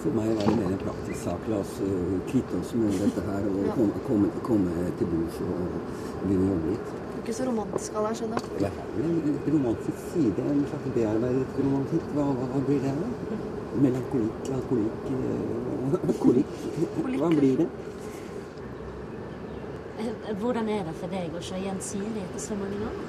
[0.00, 1.42] For meg var det mer en praktisk sak.
[1.52, 3.74] La oss eh, kvitte oss med dette her og Ja.
[3.76, 5.74] komme, komme, komme til bords og
[6.24, 6.90] begynne å jobbe litt.
[6.90, 8.62] Du er ikke så romantisk av deg, skjønner jeg.
[8.64, 8.70] Ja,
[9.04, 12.06] en romantisk side, en slags bearbeidet romantikk.
[12.16, 13.38] Hva, hva, hva blir det da?
[13.84, 16.56] Melankolikk, alkoholikk eh, Kolikk?
[17.20, 17.68] Hva blir det?
[20.40, 23.00] Hvordan er det for deg å se gjensidig etter så mange år?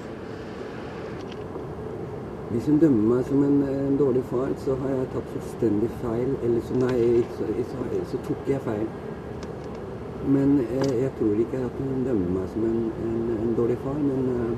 [2.51, 6.33] Hvis hun dømmer meg som en, en dårlig far, så har jeg tatt fullstendig feil.
[6.43, 6.97] Eller så, nei,
[7.37, 8.89] så, så, så tok jeg feil.
[10.35, 13.95] Men eh, jeg tror ikke at hun dømmer meg som en, en, en dårlig far,
[14.03, 14.51] men eh,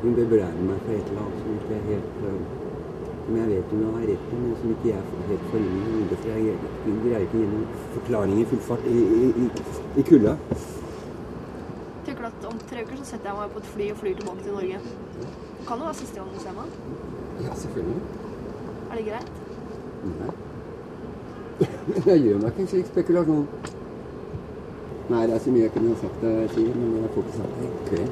[0.00, 2.40] hun bebreider meg for et eller annet som ikke er helt eh,
[3.28, 5.76] Som jeg vet hun har rett i, men som ikke jeg får helt får inn
[5.76, 6.18] i hodet.
[6.24, 6.58] For jeg
[7.04, 9.48] greier ikke å gi noen forklaring i full fart i, i, i,
[10.00, 10.38] i kulda.
[12.08, 14.44] Tenker at om tre uker så setter jeg meg på et fly og flyr tilbake
[14.44, 14.78] til Norge.
[15.18, 16.76] Det kan jo være siste gang du ser meg.
[17.44, 18.00] Ja, selvfølgelig.
[18.90, 19.32] Er det greit?
[20.08, 20.32] Nei.
[22.06, 23.46] Jeg gjør meg ikke en slik spekulasjon.
[25.08, 27.54] Nei, det er så mye jeg kunne sagt det, sier, men jeg får ikke sagt
[27.58, 28.10] det i kveld.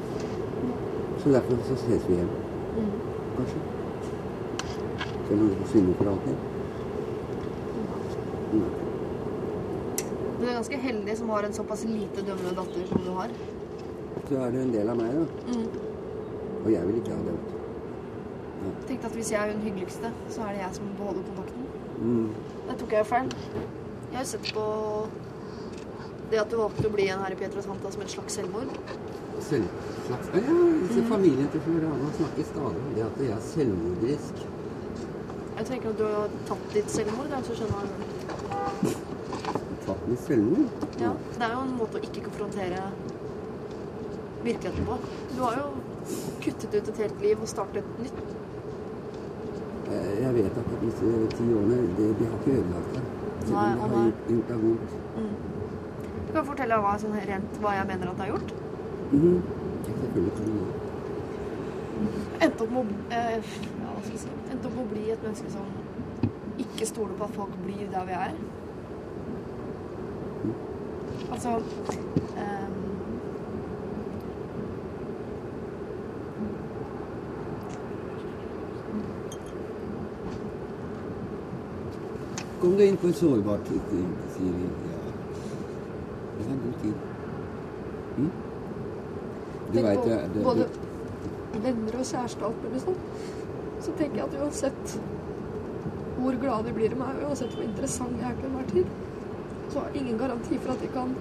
[1.21, 2.31] Så derfor så ses vi igjen.
[3.35, 3.59] Kanskje.
[5.27, 6.35] Selv om du forsvinner for alltid.
[8.55, 8.71] Nei.
[10.39, 13.37] Du er ganske heldig som har en såpass lite dømmende datter som du har.
[14.27, 15.25] Så er du en del av meg, da.
[16.65, 17.35] Og jeg vil ikke ha det.
[18.57, 18.71] Ja.
[18.89, 21.63] Tenkte at hvis jeg er hun hyggeligste, så er det jeg som beholder kontakten.
[22.01, 22.27] Mm.
[22.67, 23.31] Det tok jeg jo feil.
[24.11, 24.65] Jeg har jo sett på
[26.31, 28.75] det at du valgte å bli en her i Pietrasanta som et slags selvmord.
[29.47, 29.67] Selv,
[30.09, 34.45] slags, ja, disse familien til Florana snakker stadig om det at jeg er selvmordrisk.
[35.57, 38.97] Jeg tenker at du har tatt ditt selvmord, ja, så skjønner jeg.
[39.87, 40.89] Tatt mitt selvmord.
[40.99, 42.89] Ja, det er jo en måte å ikke konfrontere
[44.47, 44.97] virkeligheten på.
[45.35, 45.67] Du har jo
[46.45, 48.19] kuttet ut et helt liv og startet nytt.
[49.91, 53.03] Eh, Jeg vet at disse ti årene, de, de har ikke ødelagt det.
[53.47, 54.05] Selv Nei, har nei.
[54.29, 54.97] gjort, det vondt.
[56.27, 58.49] Du kan fortelle hva, sånn rent hva jeg mener at det har gjort.
[59.11, 59.37] Mm.
[59.87, 60.83] Selvfølgelig det.
[62.45, 64.17] Endte opp med å, eh, ja, si?
[64.51, 65.69] Endte opp med å bli et menneske som
[66.61, 68.35] ikke stoler på at folk blir der vi er.
[71.31, 71.55] Altså
[72.37, 72.83] ehm,
[82.61, 83.91] Kom du inn på et sårbart tid,
[84.33, 84.67] sier vi.
[84.89, 84.99] Ja.
[86.37, 86.93] Det er en god tid.
[88.17, 88.31] Mm?
[89.73, 90.65] Du veit det, det, både
[91.63, 92.97] venner og kjæreste og alt mulig sånn.
[93.85, 94.97] Så tenker jeg at uansett
[96.17, 98.87] hvor glad de blir i meg, uansett hvor interessant jeg er til enhver tid,
[99.69, 101.13] så har jeg ingen garanti for at de kan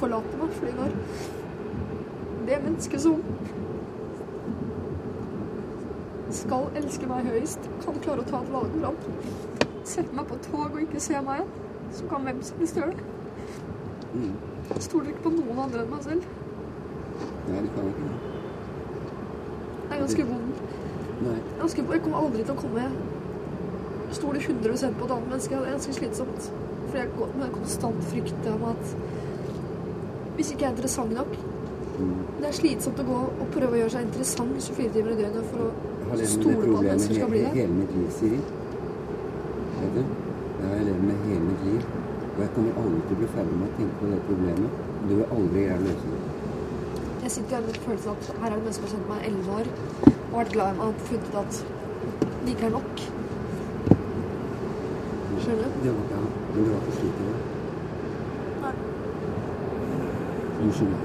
[0.00, 0.56] forlate meg.
[0.58, 0.96] Fordi når
[2.48, 3.22] det mennesket som
[6.40, 9.55] skal elske meg høyest, kan klare å ta et valg blant
[9.86, 11.50] setter meg på tog og ikke ser meg igjen,
[11.98, 13.06] så kan hvem som helst gjøre det.
[14.14, 14.36] mm.
[14.66, 16.30] Jeg stoler ikke på noen andre enn meg selv.
[17.46, 18.32] Nei, det kan ikke det.
[19.90, 20.62] Er ganske vondt.
[21.16, 22.88] Jeg, ganske, jeg kommer aldri til å komme
[24.14, 25.56] Stole 100 på et annet menneske.
[25.56, 26.50] Det er ganske slitsomt.
[26.86, 28.96] For jeg går med en konstant frykt om at
[30.36, 31.32] hvis ikke jeg er interessant nok
[31.98, 32.16] Mm.
[32.40, 35.46] Det er slitsomt å gå og prøve å gjøre seg interessant 24 timer i døgnet
[35.48, 37.52] for å stole på at mennesker skal bli det.
[37.54, 38.40] hele mitt liv, Siri.
[39.78, 40.02] Vet du?
[40.02, 41.86] Det har jeg levd med hele mitt liv.
[42.36, 44.80] Og jeg kommer aldri til å bli ferdig med å tenke på det problemet.
[45.08, 46.18] Du vil aldri greie å løse det.
[47.22, 49.30] Jeg sitter igjen med følelsen at her er det mennesker som har kjent meg i
[49.30, 49.66] 11 år
[50.26, 51.52] og vært glad i meg og funnet ut at
[52.44, 52.92] det ikke er nok.
[55.46, 55.64] skjønner.
[55.64, 55.80] du?
[55.86, 57.40] Det var, ja, men det var ikke slik det var.
[60.60, 61.00] Unnskyld meg.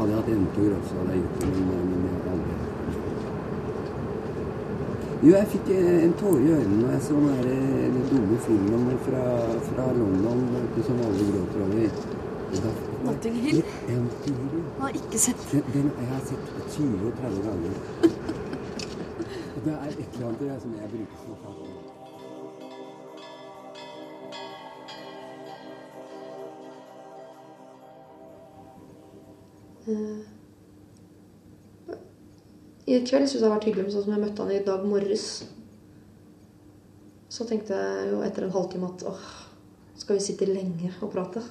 [0.00, 2.69] Hadde jeg hatt til å hadde jeg gjort det, men, men jeg har aldri
[5.20, 8.86] Jo, jeg fikk en tåre i øynene når jeg så den eh, den dumme filmen
[9.04, 9.24] fra,
[9.66, 10.40] fra London
[10.86, 11.90] som alle gråter over.
[13.04, 13.60] Notting Hill?
[13.88, 13.98] Ja.
[14.78, 17.72] Har ikke sett Den, den jeg har sett 20-30 ganger.
[19.64, 21.90] Det er et eller annet der som jeg bruker som fatt.
[29.88, 30.29] Eh,
[32.90, 34.86] I kveld syns jeg har vært hyggelig, men sånn som jeg møtte han i dag
[34.88, 35.26] morges.
[37.30, 39.28] Så tenkte jeg jo etter en halvtime at åh,
[40.00, 41.44] skal vi sitte lenge og prate?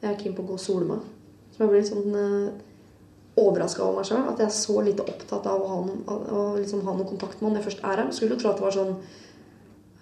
[0.00, 1.06] Jeg er keen på å gå og sole meg.
[1.52, 2.66] Så jeg ble litt sånn eh,
[3.38, 4.26] overraska over meg sjøl.
[4.32, 7.38] At jeg er så lite opptatt av å ha noen, å liksom ha noen kontakt
[7.38, 8.12] med han når jeg først er her.
[8.16, 8.94] Skulle jo tro at det var sånn,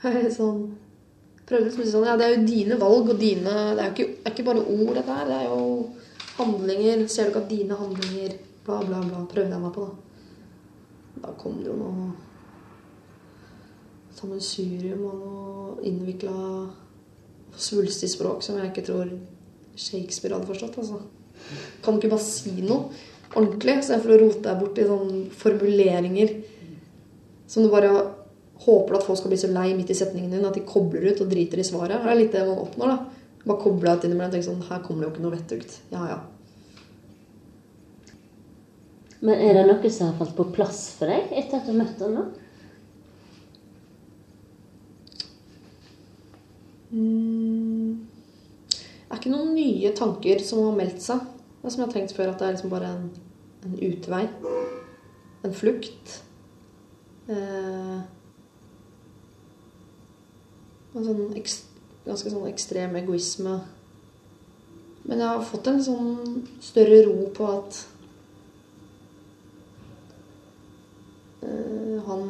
[0.40, 0.68] sånn
[1.48, 3.86] Prøvde liksom å si sånn Ja, det er jo dine valg og dine Det er
[3.86, 5.28] jo ikke, er ikke bare ord, dette her.
[5.28, 5.62] Det er jo
[6.40, 7.06] handlinger.
[7.08, 8.36] Ser du ikke at dine handlinger
[8.66, 9.24] Bla, bla, bla.
[9.28, 10.17] Prøvde jeg meg på, da.
[11.22, 12.10] Da kom det jo noe
[14.18, 16.34] sammensurium og noe innvikla
[17.58, 19.10] svulstig språk som jeg ikke tror
[19.78, 20.78] Shakespeare hadde forstått.
[20.78, 21.00] altså.
[21.84, 22.88] Kan ikke bare si noe
[23.36, 26.32] ordentlig, istedenfor å rote deg bort i sånne formuleringer
[27.48, 27.90] som du bare
[28.64, 31.22] håper at folk skal bli så lei midt i setningen din at de kobler ut
[31.22, 32.02] og driter i svaret.
[32.02, 33.44] Det er litt det man oppnår, da.
[33.44, 35.78] Bare koble deg til det og tenke sånn Her kommer det jo ikke noe vettugt.
[35.92, 36.18] Ja, ja.
[39.20, 42.06] Men er det noe som har falt på plass for deg etter at du møtte
[42.06, 42.26] ham nå?
[46.92, 48.06] Mm.
[48.68, 51.24] Det er ikke noen nye tanker som har meldt seg.
[51.58, 53.10] Det er som jeg har tenkt før, at det er liksom bare en,
[53.66, 54.22] en utvei.
[55.46, 56.14] En flukt.
[57.28, 57.98] Eh,
[60.94, 61.68] en sånn ekst,
[62.06, 63.58] ganske sånn ekstrem egoisme.
[65.08, 67.94] Men jeg har fått en sånn større ro på at eh,
[71.40, 72.22] han,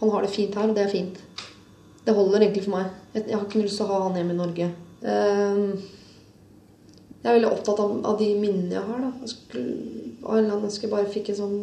[0.00, 1.20] han har det fint her, og det er fint.
[2.06, 2.92] Det holder egentlig for meg.
[3.14, 4.68] Jeg, har ikke lyst til å ha han hjemme i Norge.
[5.04, 5.66] Ehm,
[7.18, 9.02] jeg er veldig opptatt av, av de minnene jeg har.
[9.02, 9.10] Da.
[9.24, 9.74] Jeg skulle,
[10.24, 11.58] av en bare fikk en sånn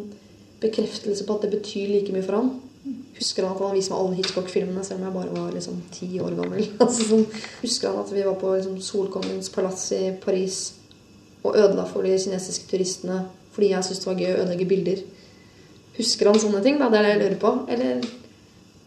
[0.62, 2.54] bekreftelse på at det betyr like mye for han.
[3.16, 6.10] Husker han at han viste meg alle Hitchcock-filmene selv om jeg bare var liksom ti
[6.22, 6.62] år gammel.
[6.84, 7.26] Altså, sånn,
[7.62, 10.60] husker han at vi var på liksom, Solkongens palass i Paris
[11.42, 13.24] og ødela for de kinesiske turistene
[13.56, 14.98] fordi jeg syntes det var gøy å ødelegge bilder.
[15.96, 16.78] Husker han sånne ting?
[16.80, 16.90] Da?
[16.92, 17.52] Det er det jeg lurer på.
[17.72, 18.04] Eller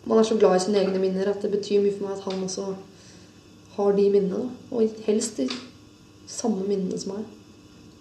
[0.09, 2.27] man er så glad i sine egne minner at det betyr mye for meg at
[2.27, 2.67] han også
[3.77, 4.45] har de minnene.
[4.45, 4.77] Da.
[4.77, 5.49] Og helst de
[6.29, 7.27] samme minnene som meg.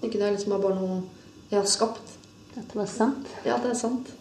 [0.03, 1.03] Ikke det er liksom bare noe
[1.49, 2.17] jeg har skapt.
[2.57, 3.29] At det var sant?
[3.47, 4.15] Ja, det er sant.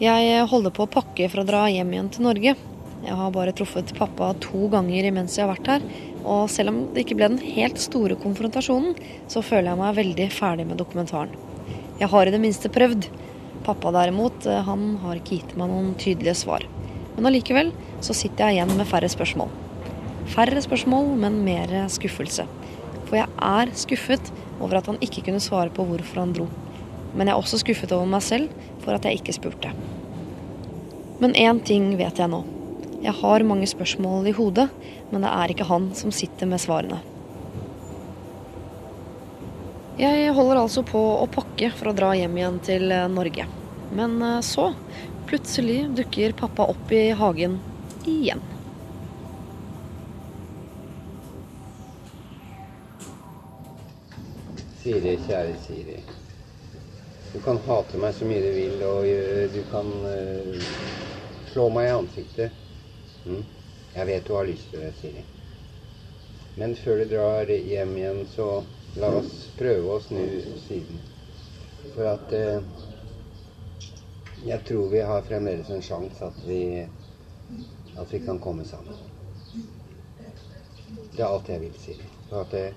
[0.00, 2.54] Jeg holder på å pakke for å dra hjem igjen til Norge.
[3.04, 5.84] Jeg har bare truffet pappa to ganger imens jeg har vært her.
[6.24, 8.96] Og selv om det ikke ble den helt store konfrontasjonen,
[9.30, 11.32] så føler jeg meg veldig ferdig med dokumentaren.
[12.00, 13.08] Jeg har i det minste prøvd.
[13.64, 16.64] Pappa derimot, eh, han har ikke gitt meg noen tydelige svar.
[17.16, 19.50] Men allikevel så sitter jeg igjen med færre spørsmål.
[20.30, 22.46] Færre spørsmål, men mer skuffelse.
[23.08, 26.46] For jeg er skuffet over at han ikke kunne svare på hvorfor han dro.
[27.14, 28.52] Men jeg er også skuffet over meg selv
[28.84, 29.72] for at jeg ikke spurte.
[31.20, 32.44] Men én ting vet jeg nå.
[33.00, 34.66] Jeg har mange spørsmål i hodet,
[35.08, 36.98] men det er ikke han som sitter med svarene.
[40.00, 43.46] Jeg holder altså på å pakke for å dra hjem igjen til eh, Norge.
[43.96, 44.70] Men eh, så,
[45.28, 47.58] plutselig dukker pappa opp i hagen
[48.08, 48.44] igjen.
[54.80, 56.00] Siri, kjære Siri.
[57.32, 60.72] Du kan hate meg så mye du vil, og øh, du kan uh,
[61.52, 62.59] slå meg i ansiktet.
[63.26, 63.44] Mm.
[63.94, 65.24] Jeg vet du har lyst til det, Siri.
[66.56, 68.48] Men før du drar hjem igjen, så
[69.00, 70.24] la oss prøve å snu
[70.66, 71.00] siden.
[71.94, 72.62] For at eh,
[74.46, 76.62] jeg tror vi har fremdeles en sjanse at vi,
[77.98, 78.96] at vi kan komme sammen.
[81.16, 82.08] Det er alt jeg vil, Siri.
[82.28, 82.74] For at, jeg,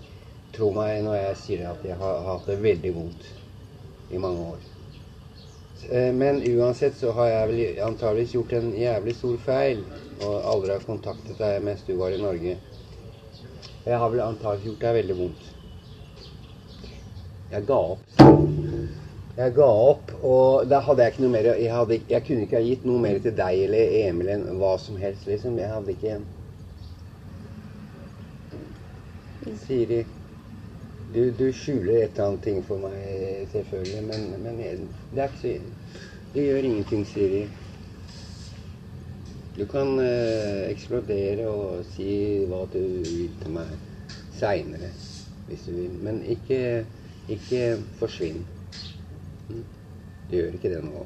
[0.54, 3.30] tro meg når jeg sier at jeg har hatt det veldig vondt
[4.14, 4.66] i mange år.
[5.90, 9.84] Eh, Men uansett så har jeg vel antageligvis gjort en jævlig stor feil
[10.24, 12.58] og aldri har kontaktet deg mens du var i Norge.
[13.84, 15.50] Jeg har vel antakelig gjort deg veldig vondt.
[17.54, 18.24] Jeg ga opp.
[19.38, 22.60] Jeg ga opp, og da hadde jeg ikke noe mer Jeg, hadde, jeg kunne ikke
[22.60, 25.58] ha gitt noe mer til deg eller Emil enn hva som helst, liksom.
[25.58, 26.28] Jeg hadde ikke en
[29.66, 30.04] Siri,
[31.14, 34.62] Du, du skjuler et eller annet ting for meg, selvfølgelig, men, men
[35.12, 35.52] det er ikke så
[36.34, 37.44] Det gjør ingenting, Siri.
[39.54, 42.14] Du kan eh, eksplodere og si
[42.50, 43.74] hva du vil til meg
[44.34, 44.90] seinere,
[45.46, 46.00] hvis du vil.
[46.02, 46.86] Men ikke,
[47.30, 48.42] ikke forsvinn.
[49.50, 49.62] Mm.
[50.32, 51.04] Du gjør ikke det nå.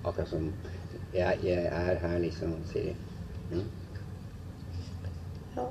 [0.00, 0.48] Akkurat som
[1.12, 2.94] jeg, jeg er her, liksom, Siri.
[3.50, 3.68] Mm.
[5.58, 5.68] Ja.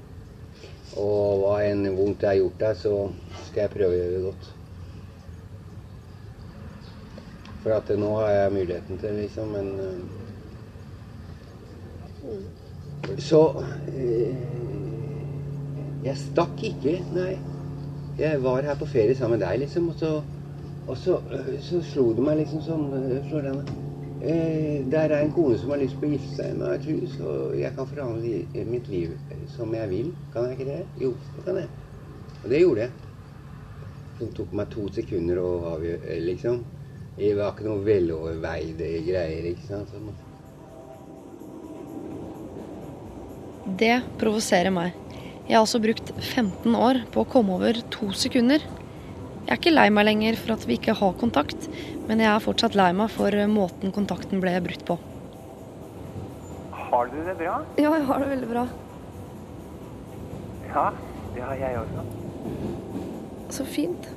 [1.02, 2.94] Og hva enn vondt jeg har gjort deg, så
[3.48, 4.54] skal jeg prøve å gjøre det godt.
[7.66, 10.27] For at nå har jeg muligheten til liksom, men uh,
[13.18, 14.32] Så uh,
[16.04, 17.34] Jeg stakk ikke, nei.
[18.18, 20.14] Jeg var her på ferie sammen med deg, liksom, og så,
[20.88, 23.86] og så, uh, så slo det meg liksom sånn
[24.22, 27.20] Eh, der er en kone som har lyst på å gifte seg med et hus,
[27.22, 29.14] og jeg kan forhandle mitt liv
[29.54, 30.10] som jeg vil.
[30.34, 30.80] Kan jeg ikke det?
[31.04, 31.70] Jo, det kan jeg.
[32.44, 32.92] Og det gjorde jeg.
[34.18, 36.64] Det tok meg to sekunder å avgjøre, liksom.
[37.18, 39.94] Det var ikke noe veloverveide greier, ikke sant.
[43.68, 44.96] Det provoserer meg.
[45.48, 48.64] Jeg har altså brukt 15 år på å komme over to sekunder.
[48.64, 51.68] Jeg er ikke lei meg lenger for at vi ikke har kontakt,
[52.08, 54.98] men jeg er fortsatt lei meg for måten kontakten ble brutt på.
[56.88, 57.58] Har du det bra?
[57.76, 58.64] Ja, jeg har det veldig bra.
[60.72, 60.86] Ja,
[61.36, 62.08] det har jeg også.
[63.58, 64.08] Så fint.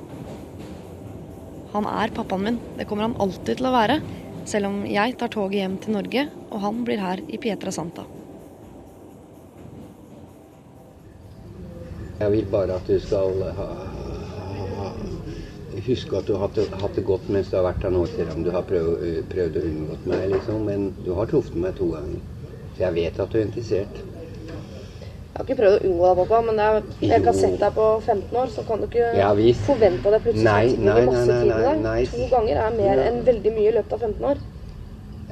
[1.75, 2.63] Han er pappaen min.
[2.79, 3.99] Det kommer han alltid til å være.
[4.47, 8.07] Selv om jeg tar toget hjem til Norge, og han blir her i Pietra Santa.
[12.21, 13.67] Jeg vil bare at du skal ha,
[15.87, 18.43] huske at du har hatt det, godt mens du har vært her nå, selv om
[18.45, 20.61] du har prøvd, prøvd å unngå meg, liksom.
[20.67, 22.21] Men du har truffet meg to ganger.
[22.75, 24.01] Så jeg vet at du er interessert.
[25.31, 27.89] Jeg har ikke prøvd å unngå deg, pappa, men jeg kan har sett deg på
[28.05, 29.31] 15 år, så kan du ikke ja,
[29.65, 31.83] forvente deg plutselig nei, å nei, masse nei, tid med deg.
[31.87, 34.47] nei, To ganger er mer enn veldig mye i løpet av 15 år.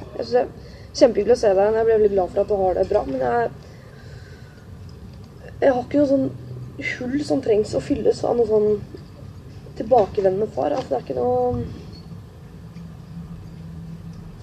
[0.00, 1.74] Jeg synes det er kjempehyggelig å se deg.
[1.78, 3.50] Jeg blir veldig glad for at du har det bra, men jeg
[5.60, 6.30] Jeg har ikke noe sånn
[6.94, 8.68] hull som trengs å fylles av noe sånn
[9.78, 10.74] tilbakevendende far.
[10.76, 11.64] Altså, det er ikke noe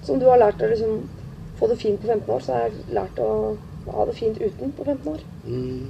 [0.08, 1.02] Som du har lært å liksom
[1.58, 3.30] få det fint på 15 år, så har jeg lært å
[3.92, 5.24] ha det fint uten på 15 år.
[5.44, 5.86] Mm.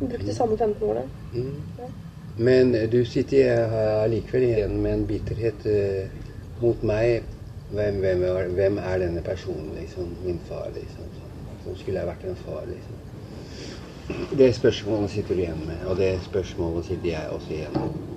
[0.00, 1.08] Brukt de samme 15 årene.
[1.34, 1.56] Mm.
[1.80, 1.88] Ja.
[2.36, 6.24] Men du sitter allikevel igjen med en bitterhet uh,
[6.62, 7.24] mot meg.
[7.70, 10.12] Hvem, hvem, er, hvem, er, denne personen, liksom?
[10.24, 11.08] Min far, liksom?
[11.64, 13.05] Som skulle jeg vært en far, liksom?
[14.38, 18.15] Det spørsmålet sitter du igjen med, og det spørsmålet sitter jeg også igjen med.